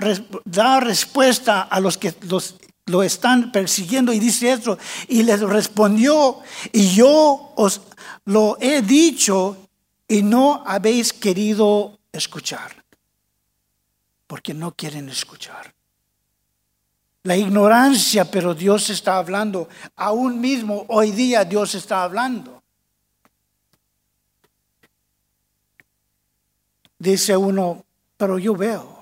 da 0.46 0.80
respuesta 0.80 1.64
a 1.64 1.80
los 1.80 1.98
que 1.98 2.14
los, 2.22 2.56
lo 2.86 3.02
están 3.02 3.52
persiguiendo 3.52 4.14
y 4.14 4.20
dice 4.20 4.52
esto, 4.52 4.78
y 5.08 5.24
les 5.24 5.42
respondió, 5.42 6.40
y 6.72 6.94
yo 6.96 7.54
os 7.56 7.82
lo 8.26 8.58
he 8.60 8.82
dicho 8.82 9.58
y 10.08 10.22
no 10.22 10.64
habéis 10.66 11.12
querido 11.12 12.00
escuchar, 12.12 12.84
porque 14.28 14.54
no 14.54 14.74
quieren 14.74 15.10
escuchar. 15.10 15.74
La 17.24 17.36
ignorancia, 17.36 18.30
pero 18.30 18.54
Dios 18.54 18.92
está 18.92 19.18
hablando. 19.18 19.68
Aún 19.96 20.40
mismo 20.40 20.86
hoy 20.90 21.10
día 21.10 21.44
Dios 21.44 21.74
está 21.74 22.04
hablando. 22.04 22.62
Dice 27.00 27.36
uno, 27.36 27.84
pero 28.16 28.38
yo 28.38 28.56
veo. 28.56 28.95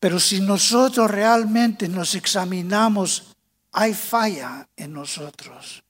Pero 0.00 0.18
si 0.18 0.40
nosotros 0.40 1.10
realmente 1.10 1.86
nos 1.86 2.14
examinamos, 2.14 3.36
hay 3.72 3.92
falla 3.92 4.66
en 4.74 4.94
nosotros. 4.94 5.84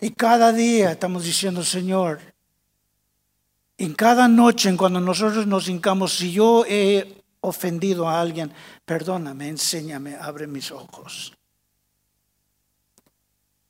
Y 0.00 0.10
cada 0.10 0.50
día 0.50 0.92
estamos 0.92 1.22
diciendo, 1.22 1.62
Señor, 1.62 2.20
en 3.76 3.94
cada 3.94 4.26
noche, 4.28 4.68
en 4.70 4.76
cuando 4.78 4.98
nosotros 4.98 5.46
nos 5.46 5.68
hincamos, 5.68 6.14
si 6.14 6.32
yo 6.32 6.64
he 6.66 7.22
ofendido 7.40 8.08
a 8.08 8.20
alguien, 8.20 8.52
perdóname, 8.84 9.48
enséñame, 9.48 10.16
abre 10.16 10.46
mis 10.46 10.70
ojos. 10.72 11.34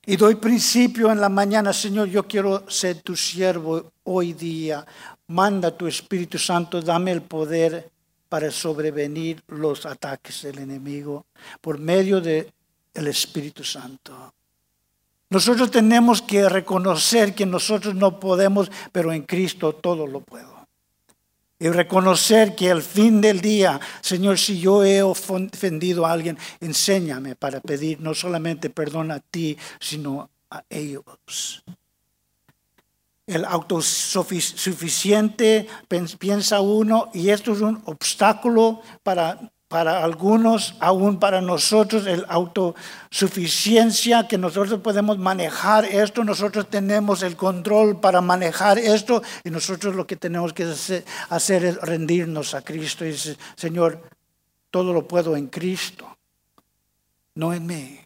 Y 0.05 0.15
doy 0.15 0.35
principio 0.35 1.11
en 1.11 1.19
la 1.19 1.29
mañana, 1.29 1.73
Señor, 1.73 2.07
yo 2.07 2.27
quiero 2.27 2.69
ser 2.69 3.01
tu 3.01 3.15
siervo 3.15 3.91
hoy 4.03 4.33
día. 4.33 4.85
Manda 5.27 5.75
tu 5.75 5.87
Espíritu 5.87 6.37
Santo, 6.37 6.81
dame 6.81 7.11
el 7.11 7.21
poder 7.21 7.92
para 8.33 8.49
sobrevenir 8.49 9.43
los 9.49 9.85
ataques 9.85 10.41
del 10.41 10.57
enemigo 10.57 11.27
por 11.61 11.77
medio 11.77 12.19
del 12.19 12.47
Espíritu 12.95 13.63
Santo. 13.63 14.33
Nosotros 15.29 15.69
tenemos 15.69 16.23
que 16.23 16.49
reconocer 16.49 17.35
que 17.35 17.45
nosotros 17.45 17.93
no 17.93 18.19
podemos, 18.19 18.71
pero 18.91 19.13
en 19.13 19.21
Cristo 19.21 19.73
todo 19.73 20.07
lo 20.07 20.21
puedo. 20.21 20.67
Y 21.59 21.69
reconocer 21.69 22.55
que 22.55 22.71
al 22.71 22.81
fin 22.81 23.21
del 23.21 23.39
día, 23.39 23.79
Señor, 24.01 24.39
si 24.39 24.59
yo 24.59 24.83
he 24.83 25.03
ofendido 25.03 26.03
a 26.03 26.11
alguien, 26.11 26.35
enséñame 26.59 27.35
para 27.35 27.61
pedir 27.61 28.01
no 28.01 28.15
solamente 28.15 28.71
perdón 28.71 29.11
a 29.11 29.19
ti, 29.19 29.55
sino 29.79 30.27
a 30.49 30.63
ellos. 30.71 31.63
El 33.25 33.45
autosuficiente 33.45 35.67
piensa 36.19 36.61
uno, 36.61 37.09
y 37.13 37.29
esto 37.29 37.53
es 37.53 37.61
un 37.61 37.81
obstáculo 37.85 38.81
para 39.01 39.53
para 39.73 40.03
algunos, 40.03 40.75
aún 40.79 41.19
para 41.19 41.41
nosotros, 41.41 42.05
el 42.05 42.27
autosuficiencia, 42.29 44.27
que 44.27 44.37
nosotros 44.37 44.79
podemos 44.81 45.17
manejar 45.17 45.85
esto, 45.85 46.23
nosotros 46.23 46.69
tenemos 46.69 47.23
el 47.23 47.35
control 47.35 47.99
para 47.99 48.21
manejar 48.21 48.77
esto 48.77 49.23
y 49.43 49.49
nosotros 49.49 49.95
lo 49.95 50.05
que 50.05 50.15
tenemos 50.15 50.53
que 50.53 50.71
hacer 51.29 51.65
es 51.65 51.77
rendirnos 51.77 52.53
a 52.53 52.61
Cristo 52.61 53.03
y 53.03 53.13
decir, 53.13 53.35
Señor, 53.55 53.99
todo 54.69 54.93
lo 54.93 55.07
puedo 55.07 55.35
en 55.35 55.47
Cristo, 55.47 56.19
no 57.33 57.51
en 57.51 57.65
mí, 57.65 57.99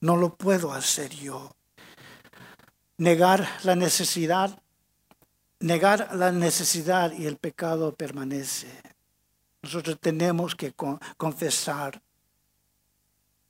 no 0.00 0.16
lo 0.16 0.34
puedo 0.34 0.72
hacer 0.72 1.10
yo. 1.10 1.54
Negar 2.96 3.48
la 3.64 3.74
necesidad, 3.74 4.58
negar 5.60 6.14
la 6.14 6.30
necesidad 6.30 7.12
y 7.12 7.26
el 7.26 7.36
pecado 7.36 7.94
permanece. 7.94 8.68
Nosotros 9.62 9.98
tenemos 10.00 10.54
que 10.54 10.72
confesar. 11.16 12.00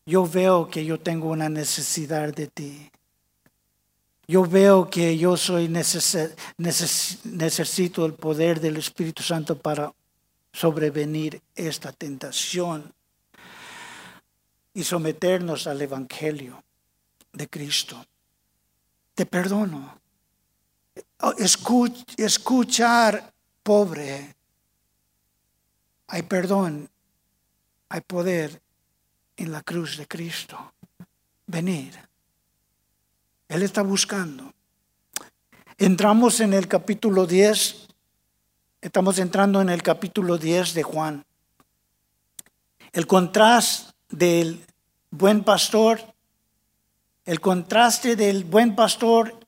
Yo 0.07 0.27
veo 0.27 0.69
que 0.69 0.85
yo 0.85 1.01
tengo 1.01 1.29
una 1.29 1.49
necesidad 1.49 2.33
de 2.33 2.47
ti. 2.47 2.91
Yo 4.27 4.47
veo 4.47 4.89
que 4.89 5.19
yo 5.19 5.37
soy 5.37 5.69
necesito 6.57 8.07
el 8.07 8.15
poder 8.15 8.61
del 8.61 8.79
Espíritu 8.79 9.23
Santo 9.23 9.59
para 9.59 9.93
sobrevenir 10.53 11.43
esta 11.55 11.93
tentación 11.93 12.95
y 14.73 14.85
someternos 14.85 15.67
al 15.67 15.83
Evangelio 15.83 16.63
de 17.33 17.49
Cristo. 17.49 18.07
Te 19.15 19.27
perdono. 19.27 20.01
escuchar 22.17 23.33
pobre 23.63 24.35
hay 26.15 26.23
perdón, 26.23 26.89
hay 27.89 28.01
poder 28.03 28.63
en 29.37 29.51
la 29.51 29.63
cruz 29.63 29.97
de 29.97 30.07
Cristo. 30.07 30.75
Venir. 31.47 31.93
Él 33.49 33.63
está 33.63 33.83
buscando. 33.83 34.53
Entramos 35.77 36.41
en 36.41 36.53
el 36.53 36.69
capítulo 36.69 37.27
10. 37.27 37.89
Estamos 38.81 39.19
entrando 39.19 39.61
en 39.61 39.71
el 39.71 39.83
capítulo 39.83 40.39
10 40.39 40.75
de 40.75 40.83
Juan. 40.83 41.25
El 42.93 43.07
contraste 43.07 43.93
del 44.09 44.65
buen 45.11 45.43
pastor, 45.43 46.14
el 47.25 47.41
contraste 47.41 48.17
del 48.17 48.45
buen 48.45 48.75
pastor 48.75 49.39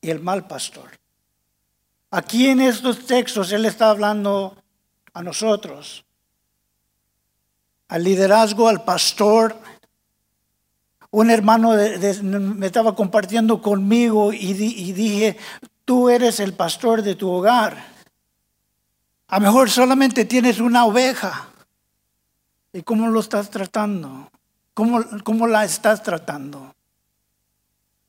y 0.00 0.10
el 0.10 0.20
mal 0.20 0.46
pastor. 0.46 0.90
Aquí 2.10 2.48
en 2.48 2.60
estos 2.60 3.06
textos 3.06 3.50
Él 3.52 3.64
está 3.64 3.90
hablando 3.90 4.56
a 5.14 5.22
nosotros, 5.22 6.04
al 7.88 8.04
liderazgo, 8.04 8.68
al 8.68 8.84
pastor. 8.84 9.56
Un 11.10 11.30
hermano 11.30 11.72
me 12.22 12.66
estaba 12.66 12.94
compartiendo 12.94 13.62
conmigo 13.62 14.32
y, 14.32 14.52
dije, 14.52 15.36
tú 15.84 16.08
eres 16.08 16.40
el 16.40 16.54
pastor 16.54 17.02
de 17.02 17.14
tu 17.14 17.30
hogar. 17.30 17.94
A 19.28 19.38
lo 19.38 19.46
mejor 19.46 19.70
solamente 19.70 20.24
tienes 20.24 20.60
una 20.60 20.84
oveja. 20.84 21.48
¿Y 22.72 22.82
cómo 22.82 23.08
lo 23.08 23.20
estás 23.20 23.48
tratando? 23.50 24.28
¿Cómo, 24.74 25.04
¿Cómo, 25.22 25.46
la 25.46 25.64
estás 25.64 26.02
tratando? 26.02 26.74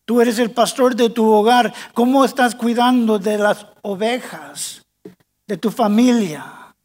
Tú 0.04 0.20
eres 0.20 0.40
el 0.40 0.52
pastor 0.52 0.96
de 0.96 1.10
tu 1.10 1.32
hogar. 1.32 1.74
¿Cómo 1.94 2.26
estás 2.26 2.56
cuidando 2.56 3.18
de 3.20 3.38
las 3.38 3.66
ovejas, 3.84 4.84
de 5.48 5.58
tu 5.58 5.72
familia? 5.72 6.76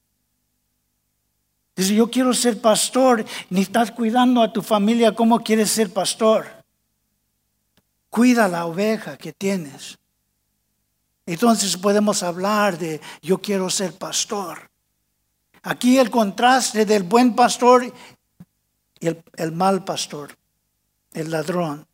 Dice, 1.74 1.94
yo 1.94 2.10
quiero 2.10 2.34
ser 2.34 2.60
pastor, 2.60 3.24
ni 3.48 3.62
estás 3.62 3.90
cuidando 3.90 4.42
a 4.42 4.52
tu 4.52 4.60
familia 4.60 5.14
como 5.14 5.40
quieres 5.40 5.70
ser 5.70 5.90
pastor. 5.90 6.46
Cuida 8.10 8.48
la 8.48 8.66
oveja 8.66 9.16
que 9.16 9.32
tienes. 9.32 9.98
Entonces 11.24 11.76
podemos 11.76 12.22
hablar 12.22 12.76
de 12.76 13.00
yo 13.22 13.38
quiero 13.38 13.70
ser 13.70 13.94
pastor. 13.94 14.70
Aquí 15.62 15.98
el 15.98 16.10
contraste 16.10 16.84
del 16.84 17.02
buen 17.02 17.34
pastor 17.34 17.92
y 19.00 19.08
el, 19.08 19.52
mal 19.52 19.84
pastor, 19.84 20.36
el 21.14 21.30
ladrón. 21.30 21.86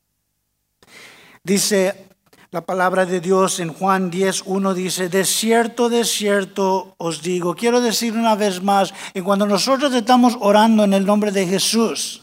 Dice 1.44 2.08
la 2.50 2.66
palabra 2.66 3.06
de 3.06 3.20
Dios 3.20 3.60
en 3.60 3.72
Juan 3.72 4.10
10, 4.10 4.42
1 4.46 4.74
dice, 4.74 5.08
de 5.08 5.24
cierto, 5.24 5.88
de 5.88 6.04
cierto 6.04 6.94
os 6.98 7.22
digo. 7.22 7.54
Quiero 7.54 7.80
decir 7.80 8.14
una 8.14 8.34
vez 8.34 8.62
más, 8.62 8.92
que 9.14 9.22
cuando 9.22 9.46
nosotros 9.46 9.94
estamos 9.94 10.36
orando 10.40 10.84
en 10.84 10.94
el 10.94 11.06
nombre 11.06 11.30
de 11.30 11.46
Jesús, 11.46 12.22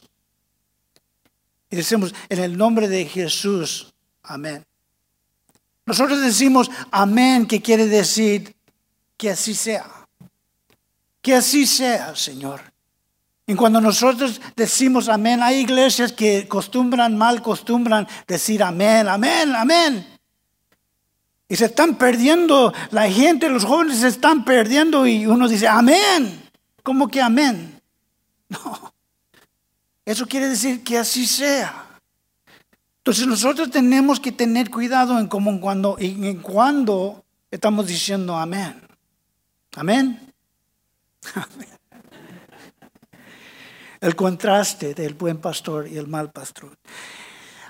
y 1.69 1.75
decimos, 1.75 2.13
en 2.29 2.39
el 2.39 2.57
nombre 2.57 2.87
de 2.87 3.05
Jesús, 3.05 3.93
amén. 4.21 4.65
Nosotros 5.85 6.21
decimos 6.21 6.69
amén, 6.91 7.45
que 7.45 7.61
quiere 7.61 7.87
decir 7.87 8.55
que 9.17 9.31
así 9.31 9.53
sea. 9.53 9.85
Que 11.21 11.35
así 11.35 11.65
sea, 11.65 12.15
Señor. 12.15 12.72
Y 13.45 13.55
cuando 13.55 13.81
nosotros 13.81 14.39
decimos 14.55 15.09
amén, 15.09 15.43
hay 15.43 15.59
iglesias 15.59 16.13
que 16.13 16.43
acostumbran, 16.45 17.17
mal 17.17 17.39
acostumbran 17.39 18.07
decir 18.25 18.63
amén, 18.63 19.07
amén, 19.07 19.53
amén. 19.53 20.07
Y 21.49 21.55
se 21.55 21.65
están 21.65 21.97
perdiendo, 21.97 22.73
la 22.91 23.09
gente, 23.09 23.49
los 23.49 23.65
jóvenes 23.65 23.99
se 23.99 24.07
están 24.07 24.45
perdiendo 24.45 25.05
y 25.05 25.25
uno 25.25 25.47
dice, 25.47 25.67
amén. 25.67 26.41
¿Cómo 26.83 27.07
que 27.07 27.21
amén? 27.21 27.81
No. 28.49 28.93
Eso 30.05 30.27
quiere 30.27 30.49
decir 30.49 30.83
que 30.83 30.97
así 30.97 31.25
sea. 31.25 31.87
Entonces 32.97 33.25
nosotros 33.25 33.71
tenemos 33.71 34.19
que 34.19 34.31
tener 34.31 34.69
cuidado 34.69 35.17
en 35.17 35.27
cómo 35.27 35.59
cuando, 35.59 35.95
en 35.99 36.39
cuando 36.39 37.23
estamos 37.49 37.87
diciendo 37.87 38.37
amén. 38.37 38.81
Amén. 39.75 40.33
El 44.03 44.17
contraste 44.17 44.93
del 44.93 45.13
buen 45.13 45.37
pastor 45.37 45.87
y 45.87 45.97
el 45.97 46.07
mal 46.07 46.29
pastor. 46.29 46.75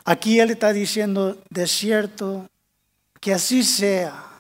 Aquí 0.04 0.40
él 0.40 0.50
está 0.50 0.74
diciendo, 0.74 1.38
de 1.52 1.68
cierto, 1.68 2.50
que 3.20 3.36
así 3.36 3.62
sea. 3.62 4.40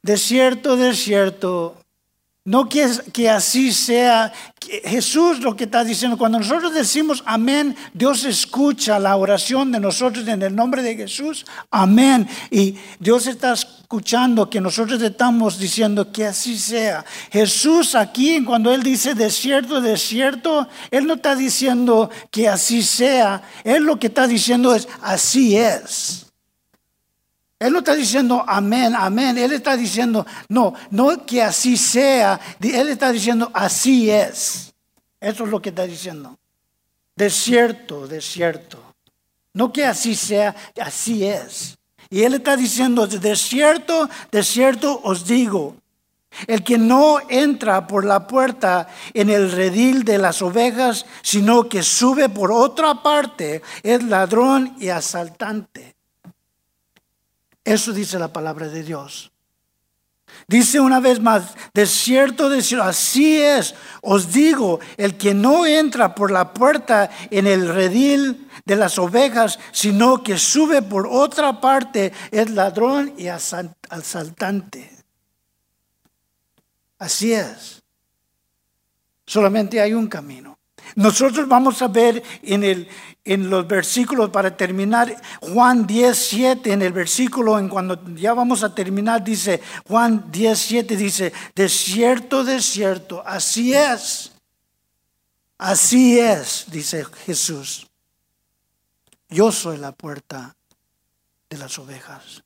De 0.00 0.16
cierto, 0.16 0.76
de 0.76 0.94
cierto, 0.94 1.76
no 2.44 2.68
que, 2.68 2.88
que 3.12 3.28
así 3.28 3.72
sea. 3.72 4.32
Jesús 4.84 5.40
lo 5.40 5.56
que 5.56 5.64
está 5.64 5.84
diciendo, 5.84 6.16
cuando 6.16 6.38
nosotros 6.38 6.74
decimos 6.74 7.22
amén, 7.26 7.76
Dios 7.92 8.24
escucha 8.24 8.98
la 8.98 9.16
oración 9.16 9.72
de 9.72 9.80
nosotros 9.80 10.26
en 10.28 10.42
el 10.42 10.54
nombre 10.54 10.82
de 10.82 10.96
Jesús. 10.96 11.44
Amén. 11.70 12.28
Y 12.50 12.76
Dios 12.98 13.26
está 13.26 13.52
escuchando 13.52 14.50
que 14.50 14.60
nosotros 14.60 15.00
estamos 15.02 15.58
diciendo 15.58 16.10
que 16.10 16.26
así 16.26 16.58
sea. 16.58 17.04
Jesús 17.30 17.94
aquí, 17.94 18.42
cuando 18.44 18.72
Él 18.72 18.82
dice 18.82 19.14
de 19.14 19.30
cierto, 19.30 19.80
de 19.80 19.96
cierto, 19.96 20.68
Él 20.90 21.06
no 21.06 21.14
está 21.14 21.36
diciendo 21.36 22.10
que 22.30 22.48
así 22.48 22.82
sea. 22.82 23.42
Él 23.62 23.84
lo 23.84 23.98
que 23.98 24.08
está 24.08 24.26
diciendo 24.26 24.74
es 24.74 24.88
así 25.00 25.56
es. 25.56 26.26
Él 27.58 27.72
no 27.72 27.78
está 27.78 27.94
diciendo 27.94 28.44
amén, 28.46 28.94
amén. 28.96 29.38
Él 29.38 29.52
está 29.52 29.76
diciendo, 29.76 30.26
no, 30.48 30.74
no 30.90 31.24
que 31.24 31.42
así 31.42 31.76
sea. 31.76 32.40
Él 32.60 32.88
está 32.88 33.12
diciendo, 33.12 33.50
así 33.54 34.10
es. 34.10 34.74
Eso 35.20 35.44
es 35.44 35.50
lo 35.50 35.62
que 35.62 35.70
está 35.70 35.84
diciendo. 35.84 36.38
De 37.16 37.30
cierto, 37.30 38.06
de 38.06 38.20
cierto. 38.20 38.94
No 39.52 39.72
que 39.72 39.86
así 39.86 40.14
sea, 40.14 40.54
así 40.80 41.24
es. 41.24 41.78
Y 42.10 42.22
Él 42.22 42.34
está 42.34 42.56
diciendo, 42.56 43.06
de 43.06 43.36
cierto, 43.36 44.08
de 44.30 44.42
cierto 44.42 45.00
os 45.04 45.26
digo, 45.26 45.76
el 46.46 46.64
que 46.64 46.76
no 46.76 47.18
entra 47.28 47.86
por 47.86 48.04
la 48.04 48.26
puerta 48.26 48.88
en 49.14 49.30
el 49.30 49.52
redil 49.52 50.04
de 50.04 50.18
las 50.18 50.42
ovejas, 50.42 51.06
sino 51.22 51.68
que 51.68 51.82
sube 51.82 52.28
por 52.28 52.50
otra 52.50 53.02
parte, 53.02 53.62
es 53.82 54.02
ladrón 54.02 54.76
y 54.78 54.88
asaltante. 54.88 55.93
Eso 57.64 57.92
dice 57.92 58.18
la 58.18 58.32
palabra 58.32 58.68
de 58.68 58.82
Dios. 58.82 59.32
Dice 60.46 60.80
una 60.80 61.00
vez 61.00 61.20
más, 61.20 61.54
de 61.72 61.86
cierto, 61.86 62.48
de 62.48 62.62
cierto, 62.62 62.84
así 62.84 63.40
es, 63.40 63.74
os 64.02 64.32
digo, 64.32 64.80
el 64.96 65.16
que 65.16 65.32
no 65.32 65.64
entra 65.64 66.14
por 66.14 66.30
la 66.30 66.52
puerta 66.52 67.10
en 67.30 67.46
el 67.46 67.68
redil 67.68 68.48
de 68.64 68.76
las 68.76 68.98
ovejas, 68.98 69.58
sino 69.72 70.22
que 70.22 70.36
sube 70.36 70.82
por 70.82 71.06
otra 71.06 71.60
parte, 71.60 72.12
es 72.30 72.50
ladrón 72.50 73.14
y 73.16 73.28
asaltante. 73.28 74.90
Así 76.98 77.32
es. 77.32 77.82
Solamente 79.26 79.80
hay 79.80 79.94
un 79.94 80.08
camino. 80.08 80.53
Nosotros 80.96 81.48
vamos 81.48 81.82
a 81.82 81.88
ver 81.88 82.22
en, 82.42 82.64
el, 82.64 82.88
en 83.24 83.50
los 83.50 83.66
versículos 83.66 84.30
para 84.30 84.56
terminar, 84.56 85.14
Juan 85.40 85.86
17, 85.86 86.72
en 86.72 86.82
el 86.82 86.92
versículo, 86.92 87.58
en 87.58 87.68
cuando 87.68 88.00
ya 88.14 88.34
vamos 88.34 88.62
a 88.62 88.74
terminar, 88.74 89.24
dice, 89.24 89.60
Juan 89.88 90.30
17 90.30 90.96
dice, 90.96 91.32
de 91.54 91.68
cierto, 91.68 92.44
de 92.44 92.60
cierto, 92.60 93.22
así 93.26 93.74
es. 93.74 94.32
Así 95.58 96.18
es, 96.18 96.66
dice 96.68 97.04
Jesús. 97.26 97.86
Yo 99.28 99.50
soy 99.50 99.78
la 99.78 99.92
puerta 99.92 100.54
de 101.48 101.58
las 101.58 101.78
ovejas. 101.78 102.44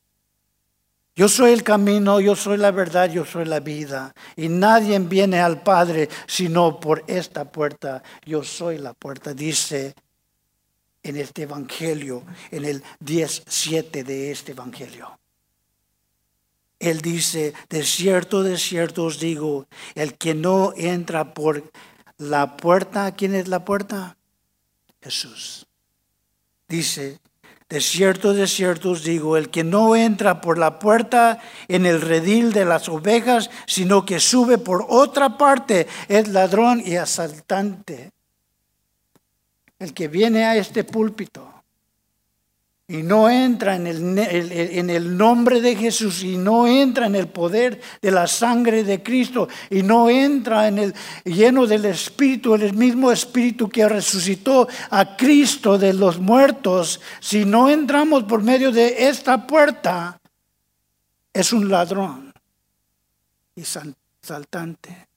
Yo 1.18 1.28
soy 1.28 1.50
el 1.50 1.64
camino, 1.64 2.20
yo 2.20 2.36
soy 2.36 2.58
la 2.58 2.70
verdad, 2.70 3.10
yo 3.10 3.24
soy 3.24 3.44
la 3.44 3.58
vida. 3.58 4.14
Y 4.36 4.48
nadie 4.48 4.96
viene 5.00 5.40
al 5.40 5.60
Padre 5.64 6.08
sino 6.28 6.78
por 6.78 7.02
esta 7.08 7.50
puerta. 7.50 8.04
Yo 8.24 8.44
soy 8.44 8.78
la 8.78 8.94
puerta, 8.94 9.34
dice 9.34 9.96
en 11.02 11.16
este 11.16 11.42
Evangelio, 11.42 12.22
en 12.52 12.64
el 12.64 12.84
17 13.00 14.04
de 14.04 14.30
este 14.30 14.52
Evangelio. 14.52 15.18
Él 16.78 17.00
dice, 17.00 17.52
de 17.68 17.82
cierto, 17.82 18.44
de 18.44 18.56
cierto 18.56 19.02
os 19.02 19.18
digo, 19.18 19.66
el 19.96 20.16
que 20.16 20.34
no 20.34 20.72
entra 20.76 21.34
por 21.34 21.68
la 22.18 22.56
puerta, 22.56 23.10
¿quién 23.16 23.34
es 23.34 23.48
la 23.48 23.64
puerta? 23.64 24.16
Jesús. 25.02 25.66
Dice, 26.68 27.18
de 27.68 27.80
cierto, 27.80 28.32
de 28.32 28.46
cierto 28.46 28.90
os 28.90 29.04
digo, 29.04 29.36
el 29.36 29.50
que 29.50 29.62
no 29.62 29.94
entra 29.94 30.40
por 30.40 30.56
la 30.56 30.78
puerta 30.78 31.40
en 31.68 31.84
el 31.84 32.00
redil 32.00 32.52
de 32.52 32.64
las 32.64 32.88
ovejas, 32.88 33.50
sino 33.66 34.06
que 34.06 34.20
sube 34.20 34.56
por 34.56 34.86
otra 34.88 35.36
parte, 35.36 35.86
es 36.08 36.28
ladrón 36.28 36.82
y 36.84 36.96
asaltante. 36.96 38.12
El 39.78 39.92
que 39.92 40.08
viene 40.08 40.44
a 40.44 40.56
este 40.56 40.82
púlpito 40.82 41.47
y 42.90 43.02
no 43.02 43.28
entra 43.28 43.76
en 43.76 43.86
el, 43.86 44.18
en 44.18 44.88
el, 44.88 45.14
nombre 45.14 45.60
de 45.60 45.76
Jesús 45.76 46.22
y 46.22 46.38
no 46.38 46.66
entra 46.66 47.04
en 47.06 47.16
el 47.16 47.28
poder 47.28 47.82
de 48.00 48.10
la 48.10 48.26
sangre 48.26 48.82
de 48.82 49.02
Cristo 49.02 49.46
y 49.68 49.82
no 49.82 50.08
entra 50.08 50.68
en 50.68 50.78
el 50.78 50.94
lleno 51.22 51.66
del 51.66 51.84
Espíritu, 51.84 52.54
el 52.54 52.72
mismo 52.72 53.12
Espíritu 53.12 53.68
que 53.68 53.86
resucitó 53.86 54.66
a 54.88 55.16
Cristo 55.16 55.76
de 55.76 55.92
los 55.92 56.18
muertos, 56.18 57.02
si 57.20 57.44
no 57.44 57.68
entramos 57.68 58.24
por 58.24 58.42
medio 58.42 58.72
de 58.72 59.08
esta 59.08 59.46
puerta, 59.46 60.18
es 61.30 61.52
un 61.52 61.68
ladrón 61.68 62.32
y 63.54 63.64
saltante. 63.64 65.08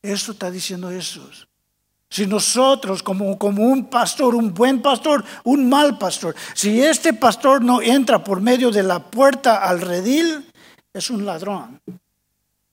Eso 0.00 0.32
está 0.32 0.50
diciendo 0.50 0.88
Jesús. 0.88 1.46
Si 2.14 2.28
nosotros, 2.28 3.02
como, 3.02 3.26
un 3.26 3.90
pastor, 3.90 4.36
un 4.36 4.54
buen 4.54 4.80
pastor, 4.80 5.24
un 5.42 5.68
mal 5.68 5.98
pastor, 5.98 6.36
si 6.54 6.80
este 6.80 7.12
pastor 7.12 7.60
no 7.60 7.82
entra 7.82 8.22
por 8.22 8.40
medio 8.40 8.70
de 8.70 8.84
la 8.84 9.00
puerta 9.00 9.64
al 9.64 9.80
redil, 9.80 10.48
es 10.92 11.10
un 11.10 11.26
ladrón, 11.26 11.80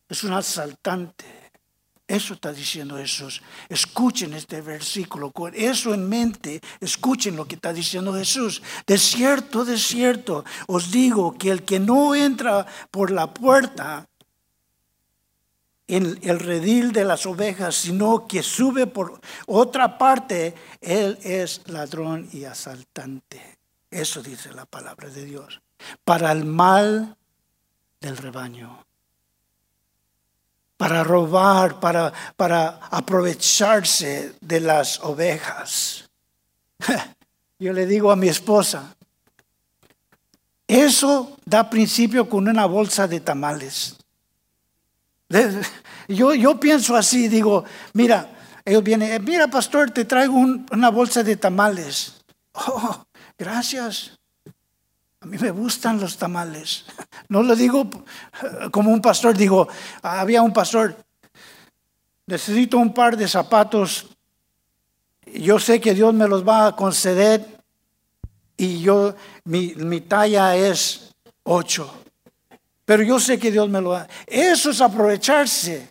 es 0.08 0.24
un 0.24 0.34
asaltante. 0.34 1.26
Eso 2.08 2.36
está 2.36 2.54
diciendo 2.54 2.98
Jesús. 2.98 3.42
Escuchen 3.68 4.36
este 4.36 4.62
versículo. 4.62 5.32
Con 5.32 5.56
eso 5.56 5.92
en 5.96 6.08
mente, 6.08 6.62
escuchen 6.80 7.36
lo 7.36 7.48
que 7.48 7.56
está 7.56 7.74
diciendo 7.74 8.14
Jesús. 8.14 8.62
De 8.86 9.00
cierto, 9.00 9.66
de 9.66 9.80
cierto, 9.80 10.46
os 10.68 10.92
digo 10.92 11.36
que 11.36 11.50
el 11.50 11.64
que 11.64 11.80
no 11.80 12.14
entra 12.14 12.68
por 12.92 13.10
la 13.10 13.34
puerta 13.34 14.08
en 15.92 16.18
el 16.22 16.40
redil 16.40 16.94
de 16.94 17.04
las 17.04 17.26
ovejas, 17.26 17.76
sino 17.76 18.26
que 18.26 18.42
sube 18.42 18.88
por 18.88 19.20
otra 19.46 19.98
parte, 19.98 20.56
él 20.80 21.20
es 21.22 21.62
ladrón 21.68 22.30
y 22.32 22.46
asaltante. 22.46 23.60
Eso 23.90 24.24
dice 24.24 24.54
la 24.54 24.66
palabra 24.66 25.10
de 25.10 25.26
Dios. 25.26 25.62
Para 26.06 26.32
el 26.32 26.46
mal 26.46 27.18
del 28.00 28.16
rebaño. 28.16 28.86
Para 30.78 31.04
robar, 31.04 31.82
para, 31.82 32.14
para 32.38 32.80
aprovecharse 32.90 34.36
de 34.40 34.62
las 34.62 35.02
ovejas. 35.02 36.10
Yo 37.60 37.74
le 37.74 37.86
digo 37.86 38.12
a 38.12 38.16
mi 38.16 38.30
esposa, 38.30 38.96
eso 40.66 41.38
da 41.44 41.70
principio 41.70 42.30
con 42.30 42.48
una 42.48 42.66
bolsa 42.66 43.10
de 43.10 43.20
tamales. 43.20 43.98
Yo, 46.08 46.34
yo 46.34 46.60
pienso 46.60 46.96
así, 46.96 47.28
digo, 47.30 47.63
mira, 47.94 48.30
ellos 48.65 48.84
vienen, 48.84 49.13
eh, 49.13 49.20
mira 49.20 49.48
pastor, 49.48 49.91
te 49.91 50.06
traigo 50.06 50.36
una 50.36 50.89
bolsa 50.89 51.24
de 51.24 51.38
tamales. 51.38 52.22
Oh, 52.54 53.06
gracias. 53.38 54.20
A 55.22 55.26
mí 55.26 55.38
me 55.38 55.52
gustan 55.52 56.00
los 56.00 56.17
tamales. 56.17 56.86
No 57.30 57.44
lo 57.44 57.56
digo 57.56 57.89
como 58.72 58.91
un 58.91 59.02
pastor, 59.02 59.38
digo, 59.38 59.67
había 60.02 60.41
un 60.41 60.52
pastor, 60.52 60.98
necesito 62.28 62.78
un 62.78 62.94
par 62.94 63.15
de 63.15 63.28
zapatos, 63.28 64.10
yo 65.34 65.60
sé 65.60 65.80
que 65.80 65.94
Dios 65.94 66.13
me 66.13 66.28
los 66.28 66.46
va 66.46 66.67
a 66.67 66.76
conceder 66.76 67.46
y 68.58 68.82
yo, 68.82 69.15
mi, 69.46 69.76
mi 69.76 70.02
talla 70.02 70.58
es 70.58 71.13
ocho 71.44 72.01
pero 72.86 73.04
yo 73.04 73.20
sé 73.20 73.39
que 73.39 73.52
Dios 73.52 73.70
me 73.70 73.82
lo 73.82 73.91
da. 73.91 74.08
Eso 74.28 74.72
es 74.72 74.82
aprovecharse. 74.82 75.89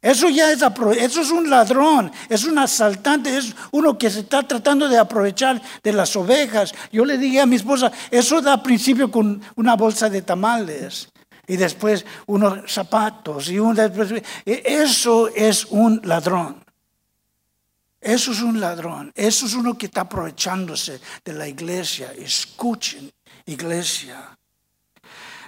Eso 0.00 0.28
ya 0.28 0.52
es, 0.52 0.62
eso 0.62 1.20
es 1.20 1.30
un 1.32 1.50
ladrón, 1.50 2.12
es 2.28 2.44
un 2.44 2.56
asaltante, 2.56 3.36
es 3.36 3.52
uno 3.72 3.98
que 3.98 4.08
se 4.08 4.20
está 4.20 4.46
tratando 4.46 4.88
de 4.88 4.96
aprovechar 4.96 5.60
de 5.82 5.92
las 5.92 6.14
ovejas. 6.14 6.72
Yo 6.92 7.04
le 7.04 7.18
dije 7.18 7.40
a 7.40 7.46
mi 7.46 7.56
esposa, 7.56 7.90
eso 8.10 8.40
da 8.40 8.62
principio 8.62 9.10
con 9.10 9.42
una 9.56 9.74
bolsa 9.74 10.08
de 10.08 10.22
tamales 10.22 11.08
y 11.48 11.56
después 11.56 12.06
unos 12.26 12.70
zapatos 12.70 13.50
y 13.50 13.58
un 13.58 13.76
e, 13.76 14.62
eso 14.64 15.28
es 15.34 15.64
un 15.64 16.00
ladrón. 16.04 16.64
Eso 18.00 18.30
es 18.30 18.40
un 18.40 18.60
ladrón, 18.60 19.10
eso 19.16 19.46
es 19.46 19.54
uno 19.54 19.76
que 19.76 19.86
está 19.86 20.02
aprovechándose 20.02 21.00
de 21.24 21.32
la 21.32 21.48
iglesia. 21.48 22.12
Escuchen, 22.16 23.10
iglesia. 23.46 24.38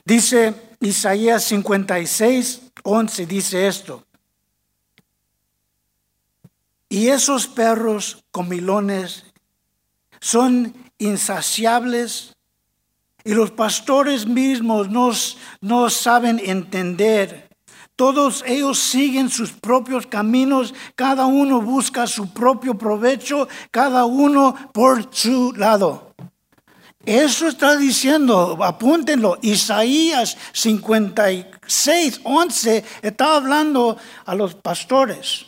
Dice 0.04 0.69
Isaías 0.80 1.44
56, 1.44 2.72
11, 2.82 3.26
dice 3.26 3.66
esto. 3.66 4.04
Y 6.88 7.08
esos 7.08 7.46
perros 7.46 8.24
comilones 8.30 9.24
son 10.20 10.74
insaciables 10.98 12.34
y 13.22 13.34
los 13.34 13.50
pastores 13.50 14.26
mismos 14.26 14.88
no, 14.88 15.10
no 15.60 15.90
saben 15.90 16.40
entender. 16.42 17.50
Todos 17.94 18.42
ellos 18.46 18.78
siguen 18.78 19.28
sus 19.28 19.52
propios 19.52 20.06
caminos, 20.06 20.72
cada 20.94 21.26
uno 21.26 21.60
busca 21.60 22.06
su 22.06 22.32
propio 22.32 22.78
provecho, 22.78 23.46
cada 23.70 24.06
uno 24.06 24.56
por 24.72 25.14
su 25.14 25.52
lado. 25.52 26.09
Eso 27.04 27.48
está 27.48 27.76
diciendo, 27.76 28.58
apúntenlo, 28.62 29.38
Isaías 29.40 30.36
56, 30.52 32.20
11 32.24 32.84
está 33.02 33.36
hablando 33.36 33.96
a 34.26 34.34
los 34.34 34.54
pastores. 34.54 35.46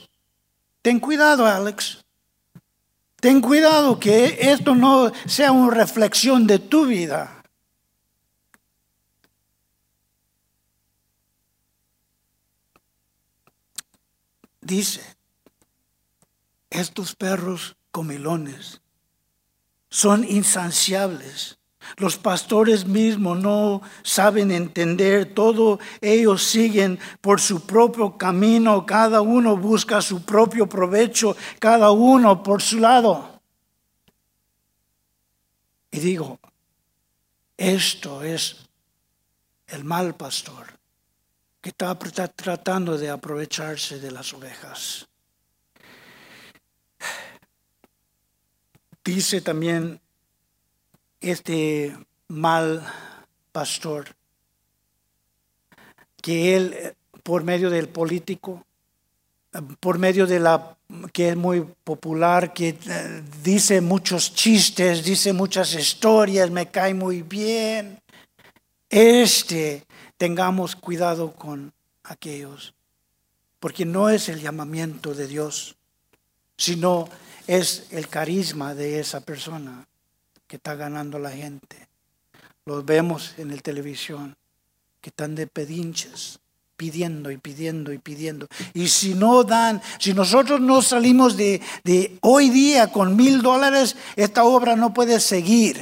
Ten 0.81 0.99
cuidado, 0.99 1.47
Alex. 1.47 2.03
Ten 3.21 3.41
cuidado 3.41 4.01
que 4.01 4.39
esto 4.41 4.75
no 4.75 5.13
sea 5.27 5.53
una 5.53 5.73
reflexión 5.73 6.47
de 6.47 6.59
tu 6.59 6.87
vida. 6.87 7.45
Dice, 14.61 15.03
estos 16.71 17.15
perros 17.15 17.77
comilones 17.91 18.82
son 19.93 20.25
insaciables. 20.25 21.59
Los 21.99 22.17
pastores 22.17 22.87
mismos 22.87 23.39
no 23.39 23.83
saben 24.03 24.51
entender 24.51 25.35
todo, 25.35 25.79
ellos 26.01 26.43
siguen 26.43 26.99
por 27.21 27.43
su 27.43 27.67
propio 27.67 28.17
camino, 28.17 28.87
cada 28.87 29.21
uno 29.21 29.55
busca 29.55 30.01
su 30.01 30.25
propio 30.25 30.67
provecho, 30.67 31.37
cada 31.59 31.91
uno 31.91 32.43
por 32.43 32.63
su 32.63 32.79
lado. 32.79 33.43
Y 35.91 36.01
digo, 36.01 36.41
esto 37.59 38.23
es 38.23 38.57
el 39.67 39.85
mal 39.85 40.15
pastor 40.15 40.79
que 41.61 41.69
está 41.69 41.95
tratando 42.29 42.97
de 42.97 43.11
aprovecharse 43.11 44.01
de 44.01 44.11
las 44.11 44.33
ovejas. 44.33 45.07
Dice 49.05 49.41
también 49.41 50.01
este 51.21 51.97
mal 52.29 52.87
pastor 53.53 54.15
que 56.21 56.57
él, 56.57 56.95
por 57.23 57.43
medio 57.43 57.69
del 57.69 57.89
político, 57.89 58.65
por 59.81 59.99
medio 59.99 60.27
de 60.27 60.41
la 60.41 60.77
que 61.13 61.31
es 61.31 61.37
muy 61.37 61.67
popular, 61.85 62.53
que 62.53 62.79
eh, 62.87 63.23
dice 63.43 63.81
muchos 63.81 64.35
chistes, 64.35 65.05
dice 65.05 65.33
muchas 65.33 65.75
historias, 65.75 66.51
me 66.51 66.71
cae 66.71 66.95
muy 66.95 67.23
bien. 67.23 68.01
Este, 68.89 69.85
tengamos 70.17 70.77
cuidado 70.77 71.33
con 71.33 71.73
aquellos, 72.05 72.75
porque 73.59 73.85
no 73.85 74.11
es 74.11 74.29
el 74.29 74.41
llamamiento 74.41 75.15
de 75.15 75.27
Dios 75.27 75.77
sino 76.63 77.09
es 77.47 77.87
el 77.91 78.09
carisma 78.09 78.75
de 78.75 79.01
esa 79.01 79.21
persona 79.21 79.87
que 80.47 80.57
está 80.57 80.75
ganando 80.75 81.19
la 81.19 81.31
gente. 81.31 81.89
Los 82.65 82.85
vemos 82.85 83.35
en 83.39 83.51
el 83.51 83.63
televisión, 83.63 84.37
que 85.01 85.11
están 85.11 85.35
de 85.35 85.47
pedinches, 85.47 86.39
pidiendo 86.77 87.31
y 87.31 87.39
pidiendo 87.39 87.93
y 87.93 87.99
pidiendo. 87.99 88.49
Y 88.75 88.89
si 88.89 89.15
no 89.15 89.45
dan, 89.45 89.81
si 89.99 90.15
nosotros 90.15 90.61
no 90.61 90.83
salimos 90.83 91.37
de, 91.37 91.61
de 91.85 92.19
hoy 92.23 92.51
día 92.51 92.91
con 92.91 93.17
mil 93.17 93.43
dólares, 93.43 93.97
esta 94.17 94.45
obra 94.45 94.77
no 94.77 94.93
puede 94.93 95.21
seguir. 95.21 95.81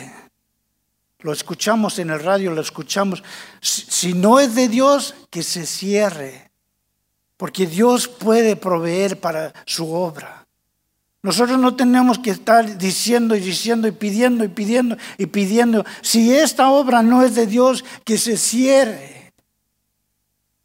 Lo 1.20 1.32
escuchamos 1.32 1.98
en 1.98 2.10
el 2.10 2.20
radio, 2.20 2.50
lo 2.52 2.60
escuchamos. 2.60 3.22
Si 3.60 4.14
no 4.14 4.40
es 4.40 4.54
de 4.54 4.68
Dios, 4.68 5.14
que 5.30 5.42
se 5.42 5.66
cierre. 5.66 6.50
Porque 7.36 7.66
Dios 7.66 8.08
puede 8.08 8.56
proveer 8.56 9.20
para 9.20 9.52
su 9.66 9.92
obra. 9.92 10.39
Nosotros 11.22 11.58
no 11.58 11.76
tenemos 11.76 12.18
que 12.18 12.30
estar 12.30 12.78
diciendo 12.78 13.36
y 13.36 13.40
diciendo 13.40 13.86
y 13.86 13.92
pidiendo 13.92 14.42
y 14.44 14.48
pidiendo 14.48 14.96
y 15.18 15.26
pidiendo. 15.26 15.84
Si 16.00 16.34
esta 16.34 16.70
obra 16.70 17.02
no 17.02 17.22
es 17.22 17.34
de 17.34 17.46
Dios, 17.46 17.84
que 18.04 18.16
se 18.16 18.38
cierre. 18.38 19.34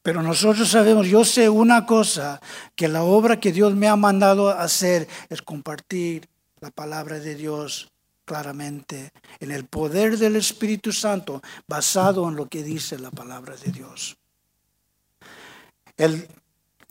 Pero 0.01 0.21
nosotros 0.21 0.69
sabemos, 0.69 1.07
yo 1.07 1.25
sé 1.25 1.49
una 1.49 1.85
cosa, 1.85 2.39
que 2.75 2.87
la 2.87 3.03
obra 3.03 3.39
que 3.39 3.51
Dios 3.51 3.75
me 3.75 3.87
ha 3.87 3.95
mandado 3.95 4.49
a 4.49 4.61
hacer 4.61 5.07
es 5.29 5.41
compartir 5.41 6.29
la 6.61 6.69
palabra 6.71 7.19
de 7.19 7.35
Dios 7.35 7.91
claramente 8.23 9.11
en 9.39 9.51
el 9.51 9.65
poder 9.65 10.17
del 10.17 10.35
Espíritu 10.35 10.91
Santo, 10.91 11.41
basado 11.67 12.27
en 12.29 12.35
lo 12.35 12.47
que 12.47 12.63
dice 12.63 12.97
la 12.97 13.11
palabra 13.11 13.55
de 13.57 13.71
Dios. 13.71 14.15
El, 15.97 16.27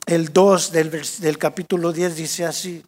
el 0.06 0.32
2 0.32 0.72
del, 0.72 0.90
del 1.20 1.38
capítulo 1.38 1.92
10 1.92 2.16
dice 2.16 2.44
así, 2.44 2.82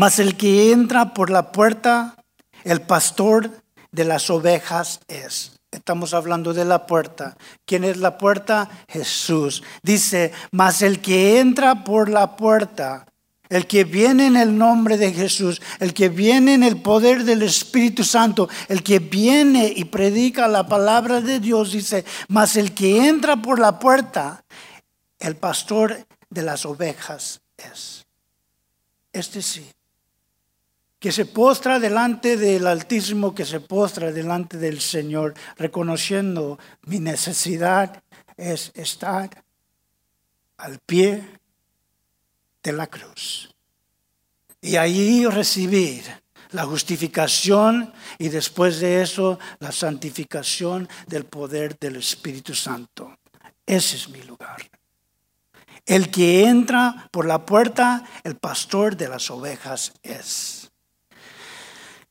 mas 0.00 0.18
el 0.18 0.38
que 0.38 0.72
entra 0.72 1.12
por 1.12 1.28
la 1.28 1.52
puerta, 1.52 2.16
el 2.64 2.80
pastor 2.80 3.50
de 3.92 4.06
las 4.06 4.30
ovejas 4.30 5.00
es. 5.08 5.60
Estamos 5.70 6.14
hablando 6.14 6.54
de 6.54 6.64
la 6.64 6.86
puerta. 6.86 7.36
¿Quién 7.66 7.84
es 7.84 7.98
la 7.98 8.16
puerta? 8.16 8.70
Jesús. 8.88 9.62
Dice, 9.82 10.32
mas 10.52 10.80
el 10.80 11.02
que 11.02 11.38
entra 11.38 11.84
por 11.84 12.08
la 12.08 12.34
puerta, 12.34 13.04
el 13.50 13.66
que 13.66 13.84
viene 13.84 14.28
en 14.28 14.36
el 14.36 14.56
nombre 14.56 14.96
de 14.96 15.12
Jesús, 15.12 15.60
el 15.80 15.92
que 15.92 16.08
viene 16.08 16.54
en 16.54 16.62
el 16.62 16.80
poder 16.80 17.24
del 17.24 17.42
Espíritu 17.42 18.02
Santo, 18.02 18.48
el 18.68 18.82
que 18.82 19.00
viene 19.00 19.70
y 19.76 19.84
predica 19.84 20.48
la 20.48 20.66
palabra 20.66 21.20
de 21.20 21.40
Dios, 21.40 21.72
dice, 21.72 22.06
mas 22.28 22.56
el 22.56 22.72
que 22.72 23.06
entra 23.06 23.36
por 23.36 23.58
la 23.58 23.78
puerta, 23.78 24.46
el 25.18 25.36
pastor 25.36 26.06
de 26.30 26.40
las 26.40 26.64
ovejas 26.64 27.42
es. 27.58 28.06
Este 29.12 29.42
sí 29.42 29.70
que 31.00 31.10
se 31.10 31.24
postra 31.24 31.80
delante 31.80 32.36
del 32.36 32.66
Altísimo, 32.66 33.34
que 33.34 33.46
se 33.46 33.58
postra 33.60 34.12
delante 34.12 34.58
del 34.58 34.80
Señor, 34.80 35.34
reconociendo 35.56 36.58
mi 36.82 37.00
necesidad 37.00 38.02
es 38.36 38.70
estar 38.74 39.42
al 40.58 40.78
pie 40.80 41.24
de 42.62 42.72
la 42.72 42.86
cruz. 42.86 43.54
Y 44.60 44.76
allí 44.76 45.26
recibir 45.26 46.04
la 46.50 46.66
justificación 46.66 47.94
y 48.18 48.28
después 48.28 48.80
de 48.80 49.00
eso 49.00 49.38
la 49.58 49.72
santificación 49.72 50.86
del 51.06 51.24
poder 51.24 51.78
del 51.78 51.96
Espíritu 51.96 52.54
Santo. 52.54 53.16
Ese 53.64 53.96
es 53.96 54.08
mi 54.10 54.20
lugar. 54.22 54.68
El 55.86 56.10
que 56.10 56.44
entra 56.44 57.08
por 57.10 57.24
la 57.24 57.46
puerta, 57.46 58.04
el 58.22 58.36
pastor 58.36 58.96
de 58.98 59.08
las 59.08 59.30
ovejas 59.30 59.94
es. 60.02 60.59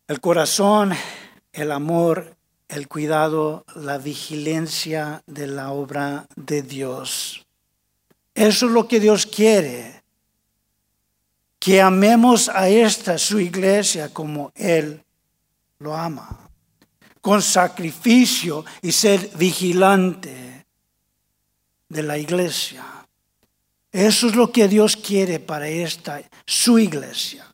El 0.09 0.21
corazón, 0.21 0.91
el 1.53 1.71
amor, 1.71 2.35
el 2.67 2.87
cuidado, 2.87 3.63
la 3.75 3.99
vigilancia 3.99 5.21
de 5.27 5.45
la 5.45 5.69
obra 5.69 6.25
de 6.35 6.63
Dios. 6.63 7.45
Eso 8.33 8.65
es 8.65 8.71
lo 8.71 8.87
que 8.87 8.99
Dios 8.99 9.27
quiere. 9.27 10.01
Que 11.59 11.79
amemos 11.79 12.49
a 12.49 12.69
esta, 12.69 13.19
su 13.19 13.39
iglesia, 13.39 14.11
como 14.11 14.51
Él 14.55 14.99
lo 15.77 15.95
ama. 15.95 16.49
Con 17.21 17.43
sacrificio 17.43 18.65
y 18.81 18.91
ser 18.91 19.29
vigilante 19.35 20.65
de 21.87 22.01
la 22.01 22.17
iglesia. 22.17 22.83
Eso 23.91 24.25
es 24.25 24.35
lo 24.35 24.51
que 24.51 24.67
Dios 24.67 24.97
quiere 24.97 25.39
para 25.39 25.67
esta, 25.67 26.19
su 26.47 26.79
iglesia 26.79 27.48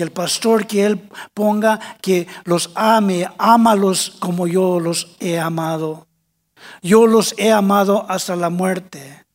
que 0.00 0.04
el 0.04 0.12
pastor 0.12 0.66
que 0.66 0.86
él 0.86 1.10
ponga, 1.34 1.78
que 2.00 2.26
los 2.44 2.70
ame, 2.74 3.28
ámalos 3.36 4.16
como 4.18 4.46
yo 4.46 4.80
los 4.80 5.14
he 5.20 5.38
amado. 5.38 6.06
Yo 6.80 7.06
los 7.06 7.34
he 7.36 7.52
amado 7.52 8.06
hasta 8.08 8.34
la 8.34 8.48
muerte. 8.48 9.26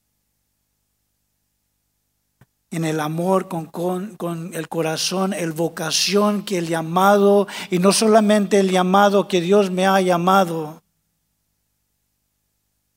En 2.72 2.84
el 2.84 3.00
amor, 3.00 3.48
con, 3.48 3.68
con, 3.68 4.16
con, 4.16 4.56
el 4.56 4.68
corazón, 4.68 5.34
el 5.34 5.52
vocación 5.52 6.42
que 6.42 6.58
el 6.58 6.68
llamado, 6.68 7.48
y 7.70 7.78
no 7.78 7.92
solamente 7.92 8.60
el 8.60 8.72
llamado 8.72 9.28
que 9.28 9.42
Dios 9.42 9.70
me 9.70 9.86
ha 9.86 10.02
llamado, 10.02 10.82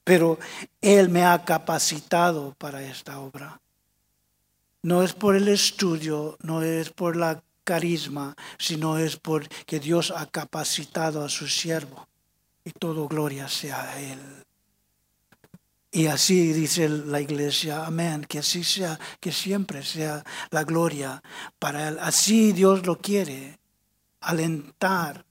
pero 0.05 0.39
Él 0.81 1.11
me 1.11 1.23
ha 1.23 1.45
capacitado 1.45 2.55
para 2.57 2.83
esta 2.83 3.21
obra. 3.21 3.61
No 4.83 5.03
es 5.03 5.13
por 5.13 5.37
el 5.37 5.49
estudio, 5.49 6.39
no 6.41 6.63
es 6.63 6.89
por 6.89 7.15
la 7.15 7.43
carisma, 7.69 8.35
sino 8.57 8.97
es 8.97 9.19
porque 9.19 9.79
Dios 9.79 10.11
ha 10.11 10.25
capacitado 10.25 11.23
a 11.23 11.29
su 11.29 11.47
siervo. 11.47 12.09
Y 12.65 12.71
todo 12.71 13.07
gloria 13.07 13.47
sea 13.47 13.91
a 13.91 14.01
Él. 14.01 14.19
Y 15.91 16.07
así 16.07 16.55
dice 16.55 16.89
la 16.89 17.21
iglesia, 17.21 17.85
amén, 17.85 18.25
que 18.25 18.39
así 18.39 18.65
sea, 18.65 18.99
que 19.21 19.33
siempre 19.33 19.83
sea 19.83 20.25
la 20.51 20.65
gloria 20.65 21.23
para 21.59 21.89
Él. 21.89 21.99
Así 22.01 22.53
Dios 22.53 22.87
lo 22.87 22.97
quiere, 22.97 23.59
alentar, 24.21 25.27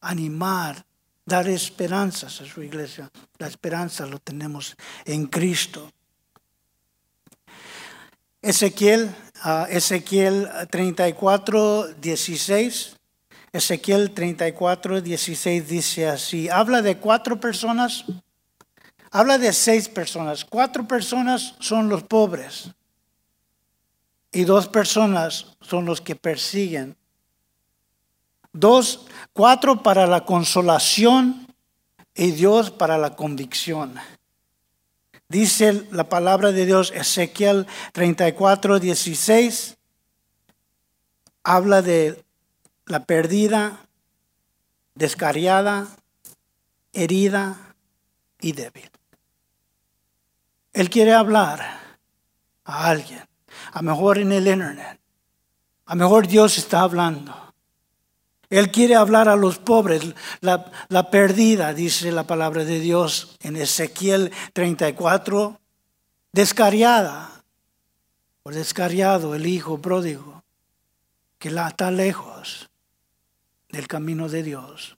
animar, 0.00 0.84
dar 1.24 1.46
esperanzas 1.48 2.40
a 2.40 2.44
su 2.44 2.60
iglesia. 2.60 3.08
La 3.38 3.46
esperanza 3.46 4.04
lo 4.04 4.18
tenemos 4.18 4.74
en 5.04 5.26
Cristo. 5.26 5.92
Ezequiel, 8.42 9.14
Ezequiel 9.68 10.48
34, 10.70 11.94
16. 12.00 12.96
Ezequiel 13.52 14.10
34, 14.10 15.00
16 15.00 15.68
dice 15.68 16.08
así, 16.08 16.48
habla 16.48 16.82
de 16.82 16.98
cuatro 16.98 17.40
personas, 17.40 18.04
habla 19.10 19.38
de 19.38 19.52
seis 19.52 19.88
personas. 19.88 20.44
Cuatro 20.44 20.86
personas 20.86 21.54
son 21.58 21.88
los 21.88 22.02
pobres 22.02 22.70
y 24.32 24.44
dos 24.44 24.68
personas 24.68 25.56
son 25.60 25.86
los 25.86 26.00
que 26.00 26.14
persiguen. 26.14 26.96
Dos, 28.52 29.06
cuatro 29.32 29.82
para 29.82 30.06
la 30.06 30.24
consolación 30.24 31.46
y 32.14 32.32
Dios 32.32 32.70
para 32.70 32.98
la 32.98 33.16
convicción. 33.16 33.94
Dice 35.30 35.86
la 35.90 36.08
palabra 36.08 36.52
de 36.52 36.64
Dios, 36.64 36.90
Ezequiel 36.90 37.66
34, 37.92 38.80
16, 38.80 39.76
habla 41.42 41.82
de 41.82 42.24
la 42.86 43.04
perdida, 43.04 43.86
descariada, 44.94 45.88
herida 46.94 47.74
y 48.40 48.52
débil. 48.52 48.90
Él 50.72 50.88
quiere 50.88 51.12
hablar 51.12 51.78
a 52.64 52.88
alguien, 52.88 53.22
a 53.72 53.82
lo 53.82 53.90
mejor 53.90 54.16
en 54.16 54.32
el 54.32 54.48
internet, 54.48 54.98
a 55.84 55.94
lo 55.94 56.04
mejor 56.04 56.26
Dios 56.26 56.56
está 56.56 56.80
hablando. 56.80 57.47
Él 58.50 58.70
quiere 58.70 58.94
hablar 58.94 59.28
a 59.28 59.36
los 59.36 59.58
pobres, 59.58 60.14
la, 60.40 61.10
perdida, 61.10 61.74
dice 61.74 62.10
la 62.12 62.26
palabra 62.26 62.64
de 62.64 62.80
Dios 62.80 63.36
en 63.40 63.56
Ezequiel 63.56 64.32
34, 64.54 65.60
descariada, 66.32 67.44
o 68.42 68.50
descariado 68.50 69.34
el 69.34 69.46
hijo 69.46 69.82
pródigo, 69.82 70.42
que 71.38 71.50
la 71.50 71.68
está 71.68 71.90
lejos 71.90 72.70
del 73.68 73.86
camino 73.86 74.30
de 74.30 74.42
Dios, 74.42 74.96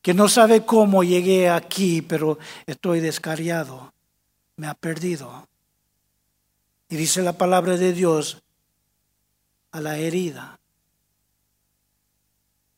que 0.00 0.14
no 0.14 0.28
sabe 0.28 0.64
cómo 0.64 1.02
llegué 1.02 1.48
aquí, 1.48 2.02
pero 2.02 2.38
estoy 2.66 3.00
descariado, 3.00 3.92
me 4.56 4.68
ha 4.68 4.74
perdido. 4.74 5.48
Y 6.88 6.96
dice 6.96 7.20
la 7.22 7.32
palabra 7.32 7.76
de 7.76 7.92
Dios 7.92 8.40
a 9.72 9.80
la 9.80 9.98
herida 9.98 10.57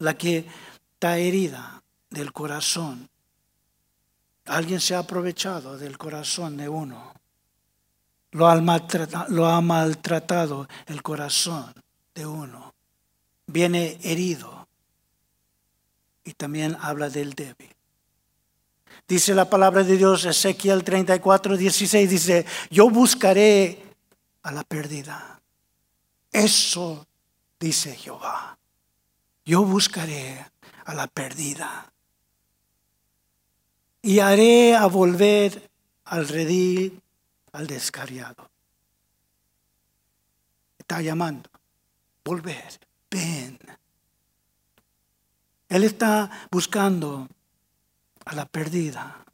la 0.01 0.16
que 0.16 0.46
está 0.94 1.16
herida 1.18 1.82
del 2.11 2.32
corazón. 2.32 3.09
Alguien 4.46 4.80
se 4.80 4.94
ha 4.94 5.01
aprovechado 5.01 5.78
del 5.78 5.96
corazón 5.96 6.57
de 6.57 6.68
uno. 6.68 7.14
lo 8.32 8.48
ha, 8.48 9.61
maltratado, 9.61 10.68
el 10.86 11.03
corazón 11.03 11.72
de 12.14 12.26
uno. 12.26 12.74
Viene 13.46 13.98
herido 14.03 14.68
y 16.24 16.32
también 16.34 16.76
habla 16.80 17.09
del 17.09 17.34
débil. 17.34 17.74
Dice 19.07 19.34
la 19.34 19.51
palabra 19.51 19.82
de 19.82 19.96
Dios, 19.96 20.24
Ezequiel 20.24 20.84
34, 20.84 21.57
16, 21.57 22.11
dice, 22.11 22.46
yo 22.70 22.88
buscaré 22.88 23.96
a 24.42 24.53
la 24.53 24.62
pérdida. 24.62 25.40
Eso 26.32 27.07
dice 27.59 27.94
Jehová. 27.96 28.59
Yo 29.51 29.64
buscaré 29.64 30.46
a 30.84 30.94
la 30.94 31.09
perdida 31.09 31.92
y 34.01 34.20
haré 34.20 34.76
a 34.76 34.86
volver 34.86 35.68
al 36.05 36.28
redil 36.28 37.03
al 37.51 37.66
descarriado. 37.66 38.48
Está 40.78 41.03
llamando, 41.03 41.51
volver, 42.24 42.78
ven. 43.11 43.59
Él 45.68 45.82
está 45.82 46.46
buscando 46.53 47.26
a 48.26 48.34
la 48.36 48.46
perdida, 48.46 49.24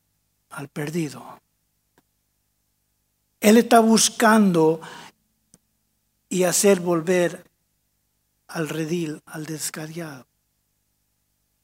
al 0.48 0.68
perdido. 0.68 1.42
Él 3.38 3.58
está 3.58 3.80
buscando 3.80 4.80
y 6.30 6.44
hacer 6.44 6.80
volver 6.80 7.45
al 8.48 8.68
redil, 8.68 9.22
al 9.26 9.46
descarriado. 9.46 10.26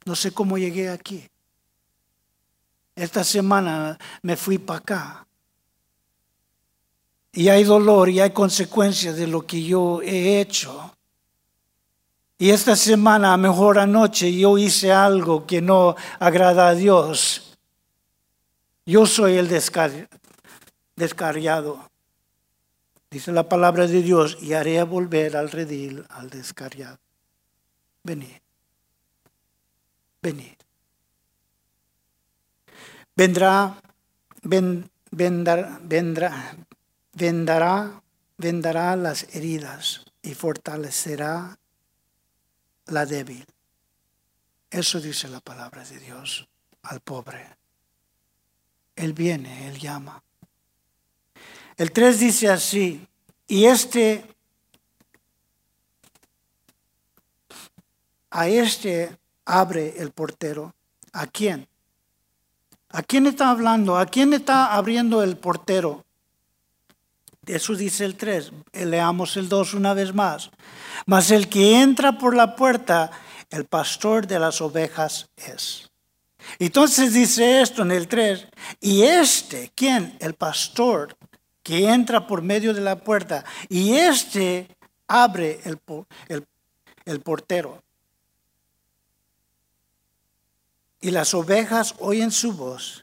No 0.05 0.17
sé 0.17 0.33
cómo 0.33 0.59
llegué 0.59 0.91
aquí. 0.91 1.29
Esta 2.95 3.25
semana 3.25 3.99
me 4.23 4.37
fui 4.37 4.59
para 4.59 4.79
acá. 4.79 5.27
Y 7.33 7.49
hay 7.49 7.65
dolor 7.65 8.11
y 8.11 8.21
hay 8.21 8.31
consecuencias 8.31 9.17
de 9.17 9.27
lo 9.27 9.47
que 9.47 9.63
yo 9.63 10.03
he 10.03 10.41
hecho. 10.41 10.95
Y 12.37 12.51
esta 12.51 12.75
semana, 12.75 13.37
mejor 13.37 13.79
anoche, 13.79 14.37
yo 14.37 14.59
hice 14.59 14.93
algo 14.93 15.47
que 15.47 15.63
no 15.63 15.95
agrada 16.19 16.69
a 16.69 16.75
Dios. 16.75 17.57
Yo 18.85 19.07
soy 19.07 19.37
el 19.37 19.49
descarriado. 20.97 21.92
Dice 23.13 23.31
la 23.31 23.47
palabra 23.47 23.87
de 23.87 24.01
Dios, 24.01 24.39
y 24.41 24.55
haré 24.55 24.83
volver 24.85 25.37
al 25.37 25.51
redil 25.51 26.07
al 26.09 26.31
descarriado. 26.31 26.99
Venid. 28.03 28.41
Venid. 30.23 30.57
Vendrá, 33.15 33.77
vendrá, 34.43 35.79
vendrá, 35.83 36.57
vendará, 37.13 38.03
vendará 38.39 38.97
las 38.97 39.25
heridas 39.35 40.07
y 40.23 40.33
fortalecerá 40.33 41.59
la 42.87 43.05
débil. 43.05 43.45
Eso 44.71 45.01
dice 45.01 45.29
la 45.29 45.41
palabra 45.41 45.85
de 45.85 45.99
Dios 45.99 46.49
al 46.83 47.01
pobre. 47.01 47.47
Él 48.97 49.13
viene, 49.13 49.69
Él 49.69 49.79
llama. 49.79 50.23
El 51.77 51.93
3 51.93 52.21
dice 52.21 52.49
así, 52.49 53.07
y 53.47 53.65
este, 53.65 54.25
a 58.31 58.49
este 58.49 59.17
abre 59.45 59.95
el 59.99 60.11
portero. 60.11 60.75
¿A 61.13 61.27
quién? 61.27 61.69
¿A 62.91 63.03
quién 63.03 63.27
está 63.27 63.51
hablando? 63.51 63.97
¿A 63.97 64.07
quién 64.07 64.33
está 64.33 64.75
abriendo 64.75 65.23
el 65.23 65.37
portero? 65.37 66.05
Eso 67.47 67.75
dice 67.75 68.05
el 68.05 68.17
3. 68.17 68.53
Leamos 68.73 69.37
el 69.37 69.49
2 69.49 69.75
una 69.75 69.95
vez 69.95 70.15
más. 70.15 70.51
Mas 71.07 71.31
el 71.31 71.49
que 71.49 71.81
entra 71.81 72.19
por 72.19 72.37
la 72.37 72.55
puerta, 72.55 73.11
el 73.51 73.65
pastor 73.65 74.27
de 74.27 74.39
las 74.39 74.61
ovejas 74.61 75.29
es. 75.37 75.91
Entonces 76.59 77.13
dice 77.13 77.61
esto 77.61 77.83
en 77.83 77.93
el 77.93 78.09
3. 78.09 78.47
Y 78.81 79.03
este, 79.03 79.73
¿quién? 79.75 80.17
El 80.21 80.35
pastor 80.35 81.17
que 81.63 81.89
entra 81.89 82.27
por 82.27 82.43
medio 82.43 82.75
de 82.75 82.81
la 82.81 82.97
puerta. 82.97 83.45
Y 83.69 83.95
este 83.95 84.69
abre 85.07 85.61
el, 85.65 85.79
el, 86.29 86.47
el 87.05 87.21
portero. 87.21 87.83
Y 91.01 91.11
las 91.11 91.35
ovejas 91.35 91.95
oyen 91.99 92.31
su 92.31 92.53
voz 92.53 93.03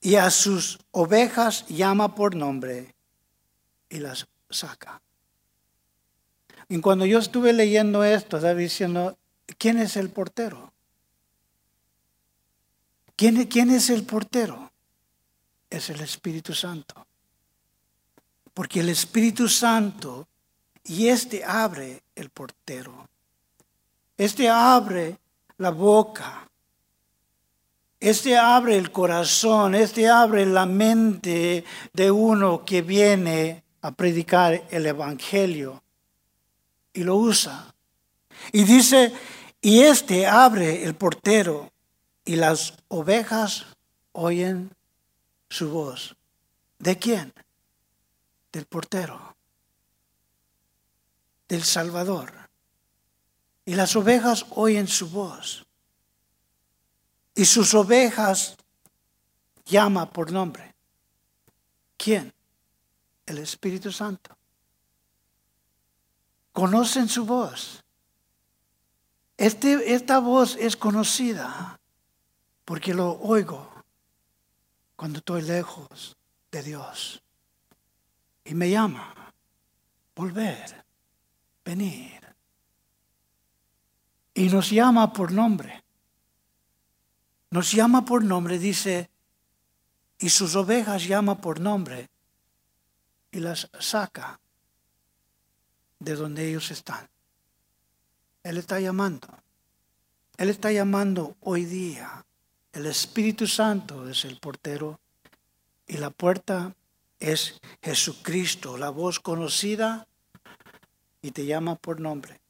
y 0.00 0.16
a 0.16 0.30
sus 0.30 0.78
ovejas 0.92 1.66
llama 1.68 2.14
por 2.14 2.34
nombre 2.34 2.94
y 3.88 3.98
las 3.98 4.26
saca. 4.48 5.02
Y 6.68 6.80
cuando 6.80 7.04
yo 7.04 7.18
estuve 7.18 7.52
leyendo 7.52 8.04
esto, 8.04 8.36
estaba 8.36 8.54
diciendo, 8.54 9.18
¿quién 9.58 9.78
es 9.78 9.96
el 9.96 10.10
portero? 10.10 10.72
¿Quién, 13.16 13.44
¿Quién 13.46 13.70
es 13.70 13.90
el 13.90 14.04
portero? 14.04 14.69
Es 15.70 15.88
el 15.88 16.00
Espíritu 16.00 16.52
Santo. 16.52 17.06
Porque 18.52 18.80
el 18.80 18.88
Espíritu 18.90 19.48
Santo, 19.48 20.26
y 20.84 21.06
este 21.06 21.44
abre 21.44 22.02
el 22.14 22.28
portero. 22.30 23.08
Este 24.18 24.50
abre 24.50 25.16
la 25.58 25.70
boca 25.70 26.50
este 28.00 28.38
abre 28.38 28.78
el 28.78 28.90
corazón, 28.90 29.74
este 29.74 30.08
abre 30.08 30.46
la 30.46 30.64
mente 30.64 31.64
de 31.92 32.10
uno 32.10 32.64
que 32.64 32.80
viene 32.80 33.62
a 33.82 33.92
predicar 33.92 34.64
el 34.70 34.86
Evangelio 34.86 35.82
y 36.94 37.04
lo 37.04 37.16
usa. 37.16 37.74
Y 38.52 38.64
dice, 38.64 39.12
y 39.60 39.80
este 39.80 40.26
abre 40.26 40.82
el 40.84 40.94
portero 40.94 41.70
y 42.24 42.36
las 42.36 42.72
ovejas 42.88 43.66
oyen 44.12 44.70
su 45.50 45.68
voz. 45.68 46.16
¿De 46.78 46.98
quién? 46.98 47.34
Del 48.52 48.64
portero, 48.64 49.36
del 51.48 51.62
Salvador. 51.62 52.32
Y 53.66 53.74
las 53.74 53.94
ovejas 53.94 54.46
oyen 54.50 54.88
su 54.88 55.10
voz 55.10 55.66
y 57.34 57.44
sus 57.44 57.74
ovejas 57.74 58.56
llama 59.66 60.10
por 60.10 60.32
nombre. 60.32 60.74
¿Quién? 61.96 62.32
El 63.26 63.38
Espíritu 63.38 63.92
Santo. 63.92 64.36
Conocen 66.52 67.08
su 67.08 67.24
voz. 67.24 67.84
Este, 69.36 69.94
esta 69.94 70.18
voz 70.18 70.56
es 70.56 70.76
conocida 70.76 71.80
porque 72.64 72.92
lo 72.92 73.12
oigo 73.20 73.79
cuando 75.00 75.20
estoy 75.20 75.40
lejos 75.40 76.14
de 76.52 76.62
Dios. 76.62 77.22
Y 78.44 78.52
me 78.52 78.68
llama, 78.68 79.32
volver, 80.14 80.84
venir. 81.64 82.20
Y 84.34 84.50
nos 84.50 84.68
llama 84.68 85.10
por 85.10 85.32
nombre. 85.32 85.82
Nos 87.48 87.72
llama 87.72 88.04
por 88.04 88.22
nombre, 88.22 88.58
dice, 88.58 89.08
y 90.18 90.28
sus 90.28 90.54
ovejas 90.54 91.06
llama 91.06 91.40
por 91.40 91.60
nombre 91.60 92.10
y 93.30 93.40
las 93.40 93.70
saca 93.78 94.38
de 95.98 96.14
donde 96.14 96.46
ellos 96.46 96.70
están. 96.70 97.08
Él 98.42 98.58
está 98.58 98.78
llamando. 98.78 99.28
Él 100.36 100.50
está 100.50 100.70
llamando 100.70 101.38
hoy 101.40 101.64
día. 101.64 102.26
El 102.72 102.86
Espíritu 102.86 103.46
Santo 103.46 104.08
es 104.08 104.24
el 104.24 104.38
portero 104.38 105.00
y 105.86 105.96
la 105.96 106.10
puerta 106.10 106.74
es 107.18 107.60
Jesucristo, 107.82 108.78
la 108.78 108.90
voz 108.90 109.18
conocida 109.18 110.06
y 111.20 111.32
te 111.32 111.46
llama 111.46 111.74
por 111.74 112.00
nombre. 112.00 112.40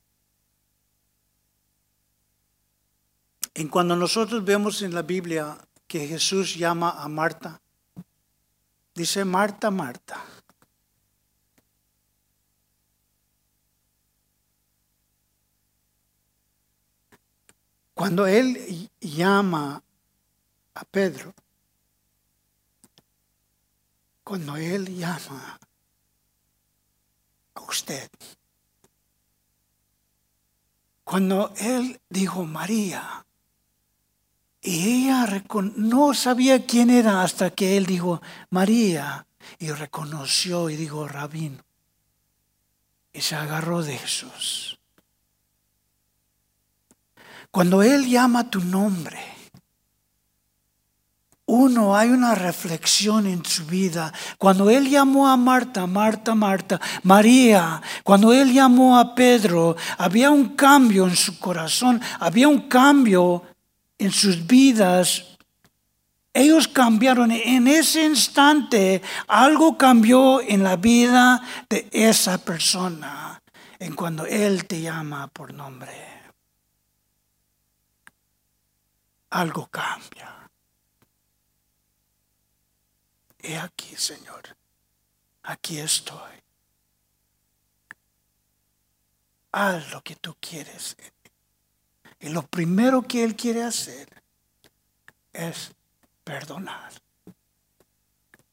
En 3.54 3.68
cuando 3.68 3.96
nosotros 3.96 4.44
vemos 4.44 4.82
en 4.82 4.94
la 4.94 5.02
Biblia 5.02 5.56
que 5.86 6.06
Jesús 6.06 6.54
llama 6.54 6.90
a 6.90 7.08
Marta, 7.08 7.60
dice 8.94 9.24
Marta, 9.24 9.70
Marta. 9.70 10.22
Cuando 17.94 18.26
Él 18.26 18.88
llama 19.00 19.82
a 20.80 20.84
Pedro, 20.84 21.34
cuando 24.24 24.56
Él 24.56 24.96
llama 24.96 25.60
a 27.54 27.60
usted, 27.60 28.08
cuando 31.04 31.52
Él 31.58 32.00
dijo 32.08 32.44
María, 32.44 33.26
y 34.62 35.06
ella 35.06 35.42
no 35.76 36.14
sabía 36.14 36.66
quién 36.66 36.90
era 36.90 37.22
hasta 37.22 37.50
que 37.50 37.76
él 37.76 37.86
dijo, 37.86 38.20
María, 38.50 39.26
y 39.58 39.70
reconoció 39.70 40.68
y 40.68 40.76
dijo, 40.76 41.08
rabino, 41.08 41.64
y 43.12 43.22
se 43.22 43.36
agarró 43.36 43.82
de 43.82 43.96
Jesús. 43.96 44.78
Cuando 47.50 47.82
Él 47.82 48.08
llama 48.08 48.50
tu 48.50 48.60
nombre, 48.60 49.29
uno, 51.60 51.94
hay 51.94 52.08
una 52.08 52.34
reflexión 52.34 53.26
en 53.26 53.44
su 53.44 53.66
vida. 53.66 54.12
Cuando 54.38 54.70
Él 54.70 54.88
llamó 54.88 55.28
a 55.28 55.36
Marta, 55.36 55.86
Marta, 55.86 56.34
Marta, 56.34 56.80
María, 57.02 57.82
cuando 58.02 58.32
Él 58.32 58.52
llamó 58.52 58.98
a 58.98 59.14
Pedro, 59.14 59.76
había 59.98 60.30
un 60.30 60.56
cambio 60.56 61.06
en 61.06 61.16
su 61.16 61.38
corazón, 61.38 62.00
había 62.18 62.48
un 62.48 62.62
cambio 62.68 63.42
en 63.98 64.10
sus 64.10 64.46
vidas. 64.46 65.24
Ellos 66.32 66.66
cambiaron. 66.68 67.30
En 67.30 67.68
ese 67.68 68.04
instante 68.04 69.02
algo 69.28 69.76
cambió 69.76 70.40
en 70.40 70.62
la 70.62 70.76
vida 70.76 71.42
de 71.68 71.88
esa 71.92 72.38
persona. 72.38 73.42
En 73.78 73.94
cuando 73.94 74.24
Él 74.24 74.66
te 74.66 74.80
llama 74.80 75.28
por 75.28 75.52
nombre. 75.52 75.92
Algo 79.30 79.66
cambia. 79.66 80.39
He 83.42 83.56
aquí, 83.58 83.96
Señor, 83.96 84.56
aquí 85.42 85.78
estoy. 85.78 86.42
Haz 89.52 89.90
lo 89.90 90.02
que 90.02 90.16
tú 90.16 90.36
quieres. 90.40 90.96
Y 92.20 92.28
lo 92.28 92.46
primero 92.46 93.02
que 93.02 93.24
Él 93.24 93.34
quiere 93.34 93.62
hacer 93.62 94.22
es 95.32 95.72
perdonar, 96.22 96.92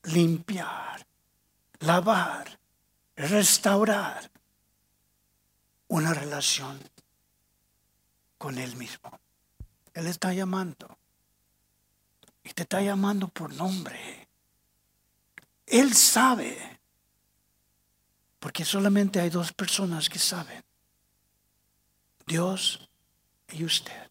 limpiar, 0.04 1.06
lavar, 1.80 2.60
restaurar 3.16 4.32
una 5.90 6.14
relación 6.14 6.80
con 8.38 8.58
Él 8.58 8.76
mismo. 8.76 9.20
Él 9.94 10.08
está 10.08 10.34
llamando. 10.34 10.98
Y 12.44 12.54
te 12.54 12.64
está 12.64 12.82
llamando 12.82 13.28
por 13.28 13.54
nombre. 13.54 14.27
Él 15.68 15.94
sabe, 15.94 16.80
porque 18.40 18.64
solamente 18.64 19.20
hay 19.20 19.30
dos 19.30 19.52
personas 19.52 20.08
que 20.08 20.18
saben, 20.18 20.64
Dios 22.26 22.90
y 23.52 23.66
usted. 23.66 24.10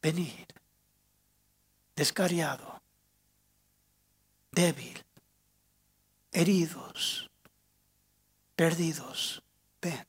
Venid, 0.00 0.46
descariado, 1.96 2.80
débil, 4.52 5.04
heridos, 6.30 7.28
perdidos. 8.54 9.42
Ven. 9.82 10.06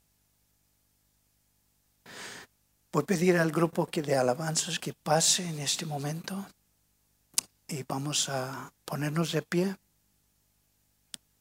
Voy 2.92 3.02
a 3.02 3.06
pedir 3.06 3.36
al 3.38 3.50
grupo 3.50 3.86
que 3.86 4.02
de 4.02 4.16
alabanzas 4.16 4.78
que 4.78 4.94
pase 4.94 5.48
en 5.48 5.58
este 5.58 5.84
momento. 5.84 6.46
Y 7.68 7.82
vamos 7.82 8.28
a 8.28 8.72
ponernos 8.84 9.32
de 9.32 9.42
pie 9.42 9.76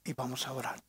y 0.05 0.13
vamos 0.13 0.47
a 0.47 0.53
orar. 0.53 0.81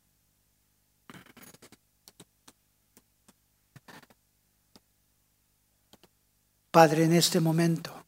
Padre, 6.71 7.05
en 7.05 7.13
este 7.13 7.39
momento, 7.39 8.05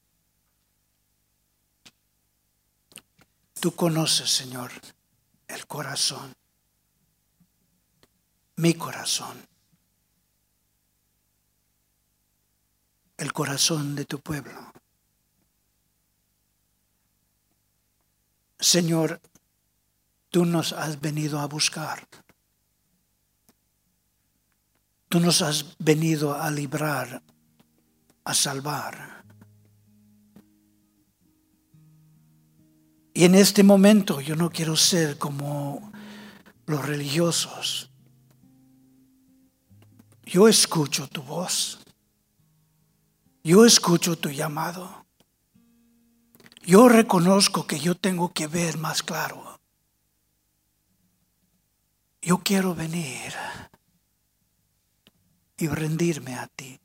tú 3.59 3.75
conoces, 3.75 4.29
Señor, 4.29 4.71
el 5.47 5.65
corazón, 5.65 6.35
mi 8.57 8.75
corazón, 8.75 9.43
el 13.17 13.33
corazón 13.33 13.95
de 13.95 14.05
tu 14.05 14.19
pueblo. 14.19 14.71
Señor, 18.59 19.19
tú 20.29 20.45
nos 20.45 20.73
has 20.73 20.99
venido 21.01 21.39
a 21.39 21.47
buscar. 21.47 22.07
Tú 25.07 25.19
nos 25.19 25.41
has 25.41 25.75
venido 25.79 26.35
a 26.35 26.51
librar, 26.51 27.21
a 28.23 28.33
salvar. 28.33 29.23
Y 33.13 33.25
en 33.25 33.35
este 33.35 33.63
momento 33.63 34.21
yo 34.21 34.35
no 34.35 34.51
quiero 34.51 34.75
ser 34.75 35.17
como 35.17 35.91
los 36.67 36.85
religiosos. 36.85 37.89
Yo 40.25 40.47
escucho 40.47 41.07
tu 41.07 41.23
voz. 41.23 41.79
Yo 43.43 43.65
escucho 43.65 44.15
tu 44.15 44.29
llamado. 44.29 45.05
Yo 46.61 46.87
reconozco 46.87 47.65
que 47.65 47.79
yo 47.79 47.95
tengo 47.95 48.31
que 48.31 48.45
ver 48.45 48.77
más 48.77 49.01
claro 49.01 49.48
yo 52.21 52.39
quiero 52.39 52.75
venir 52.75 53.33
y 55.57 55.67
rendirme 55.67 56.35
a 56.35 56.47
ti. 56.47 56.79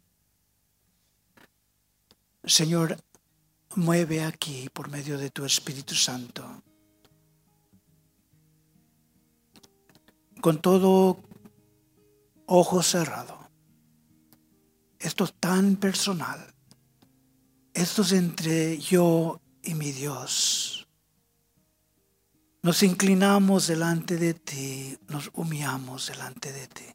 Señor, 2.44 2.96
mueve 3.76 4.22
aquí 4.24 4.68
por 4.72 4.88
medio 4.88 5.18
de 5.18 5.30
tu 5.30 5.44
Espíritu 5.44 5.94
Santo. 5.94 6.62
Con 10.40 10.60
todo 10.60 11.20
ojo 12.46 12.82
cerrado. 12.82 13.38
Esto 14.98 15.24
es 15.24 15.34
tan 15.34 15.76
personal. 15.76 16.54
Esto 17.72 18.02
es 18.02 18.12
entre 18.12 18.78
yo 18.78 19.40
y 19.62 19.74
mi 19.74 19.92
Dios. 19.92 20.73
Nos 22.64 22.82
inclinamos 22.82 23.66
delante 23.66 24.16
de 24.16 24.32
ti, 24.32 24.96
nos 25.08 25.30
humillamos 25.34 26.06
delante 26.06 26.50
de 26.50 26.66
ti. 26.66 26.86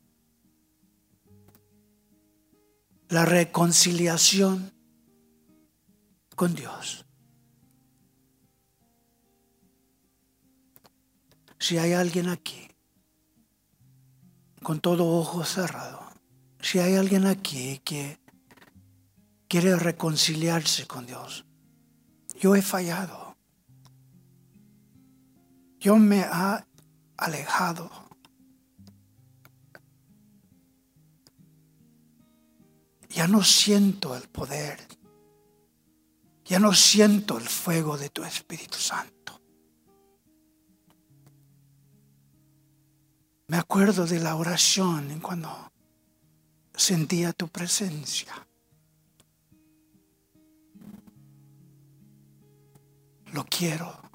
La 3.09 3.23
reconciliación 3.23 4.73
con 6.35 6.55
Dios. 6.55 7.05
Si 11.59 11.77
hay 11.77 11.93
alguien 11.93 12.29
aquí 12.29 12.67
con 14.63 14.79
todo 14.79 15.05
ojo 15.19 15.45
cerrado, 15.45 16.01
si 16.61 16.79
hay 16.79 16.95
alguien 16.95 17.27
aquí 17.27 17.79
que 17.85 18.19
quiere 19.47 19.75
reconciliarse 19.75 20.87
con 20.87 21.05
Dios, 21.05 21.45
yo 22.39 22.55
he 22.55 22.63
fallado. 22.63 23.28
Yo 25.79 25.95
me 25.95 26.21
ha 26.21 26.65
alejado. 27.17 27.89
Ya 33.09 33.27
no 33.27 33.43
siento 33.43 34.15
el 34.15 34.27
poder. 34.27 34.79
Ya 36.45 36.59
no 36.59 36.73
siento 36.73 37.37
el 37.37 37.47
fuego 37.47 37.97
de 37.97 38.09
tu 38.09 38.23
Espíritu 38.23 38.77
Santo. 38.77 39.39
Me 43.47 43.57
acuerdo 43.57 44.05
de 44.05 44.19
la 44.19 44.35
oración 44.35 45.11
en 45.11 45.19
cuando 45.19 45.71
sentía 46.75 47.33
tu 47.33 47.47
presencia. 47.47 48.33
Lo 53.31 53.45
quiero. 53.45 54.08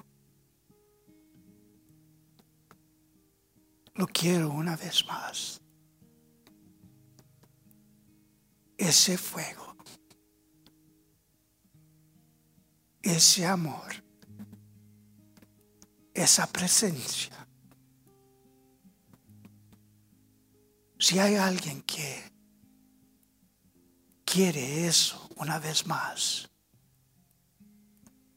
Lo 3.95 4.07
quiero 4.07 4.49
una 4.51 4.75
vez 4.75 5.05
más. 5.05 5.61
Ese 8.77 9.17
fuego, 9.17 9.77
ese 13.01 13.45
amor, 13.45 14.03
esa 16.13 16.45
presencia. 16.47 17.47
Si 20.99 21.19
hay 21.19 21.35
alguien 21.35 21.81
que 21.83 22.33
quiere 24.25 24.87
eso 24.87 25.29
una 25.37 25.57
vez 25.59 25.85
más, 25.87 26.49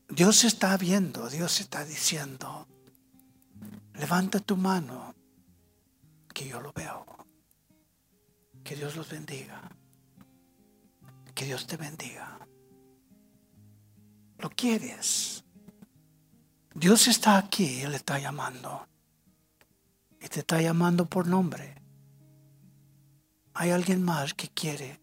Dios 0.09 0.45
está 0.45 0.77
viendo, 0.77 1.29
Dios 1.29 1.61
está 1.61 1.85
diciendo, 1.85 2.69
levanta 3.95 4.39
tu 4.39 4.57
mano 4.57 5.08
que 6.39 6.47
yo 6.47 6.61
lo 6.61 6.73
veo. 6.73 7.05
Que 8.63 8.77
Dios 8.77 8.95
los 8.95 9.11
bendiga. 9.11 9.61
Que 11.35 11.47
Dios 11.47 11.67
te 11.67 11.77
bendiga. 11.77 12.39
¿Lo 14.39 14.49
quieres? 14.51 15.45
Dios 16.73 17.09
está 17.09 17.39
aquí, 17.39 17.81
Él 17.81 17.97
está 17.97 18.21
llamando. 18.21 18.87
Y 20.21 20.29
te 20.29 20.41
está 20.41 20.63
llamando 20.63 21.07
por 21.07 21.27
nombre. 21.27 21.75
Hay 23.55 23.71
alguien 23.71 24.05
más 24.05 24.33
que 24.33 24.49
quiere 24.49 25.01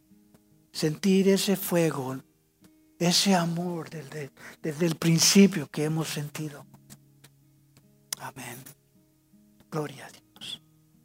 sentir 0.72 1.28
ese 1.28 1.58
fuego, 1.58 2.18
ese 2.98 3.36
amor 3.36 3.90
desde, 3.90 4.32
desde 4.62 4.86
el 4.86 4.96
principio 4.96 5.68
que 5.68 5.84
hemos 5.84 6.08
sentido. 6.08 6.66
Amén. 8.22 8.58
Gloria 9.70 10.06
a 10.06 10.10
Dios. 10.10 10.25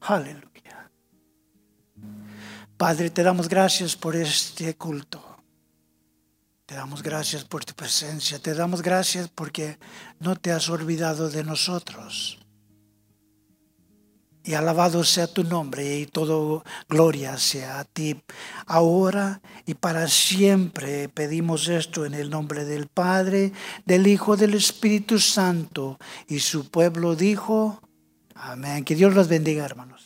Aleluya. 0.01 0.91
Padre, 2.77 3.11
te 3.11 3.23
damos 3.23 3.49
gracias 3.49 3.95
por 3.95 4.17
este 4.17 4.75
culto. 4.77 5.23
Te 6.65 6.75
damos 6.75 7.03
gracias 7.03 7.45
por 7.45 7.65
tu 7.65 7.75
presencia. 7.75 8.39
Te 8.39 8.55
damos 8.55 8.81
gracias 8.81 9.29
porque 9.29 9.79
no 10.19 10.37
te 10.37 10.53
has 10.53 10.69
olvidado 10.71 11.29
de 11.29 11.45
nosotros. 11.45 12.39
Y 14.43 14.55
alabado 14.55 15.05
sea 15.05 15.27
tu 15.27 15.45
nombre 15.45 15.99
y 15.99 16.07
todo 16.07 16.65
gloria 16.89 17.37
sea 17.37 17.81
a 17.81 17.85
ti. 17.85 18.23
Ahora 18.67 19.43
y 19.67 19.75
para 19.75 20.09
siempre 20.09 21.11
pedimos 21.11 21.69
esto 21.69 22.07
en 22.07 22.15
el 22.15 22.31
nombre 22.31 22.65
del 22.65 22.87
Padre, 22.87 23.53
del 23.85 24.07
Hijo, 24.07 24.37
del 24.37 24.55
Espíritu 24.55 25.19
Santo. 25.19 25.99
Y 26.27 26.39
su 26.39 26.71
pueblo 26.71 27.17
dijo, 27.17 27.83
amén. 28.43 28.85
Que 28.85 28.95
Dios 28.95 29.15
los 29.15 29.29
bendiga, 29.29 29.65
hermanos. 29.65 30.00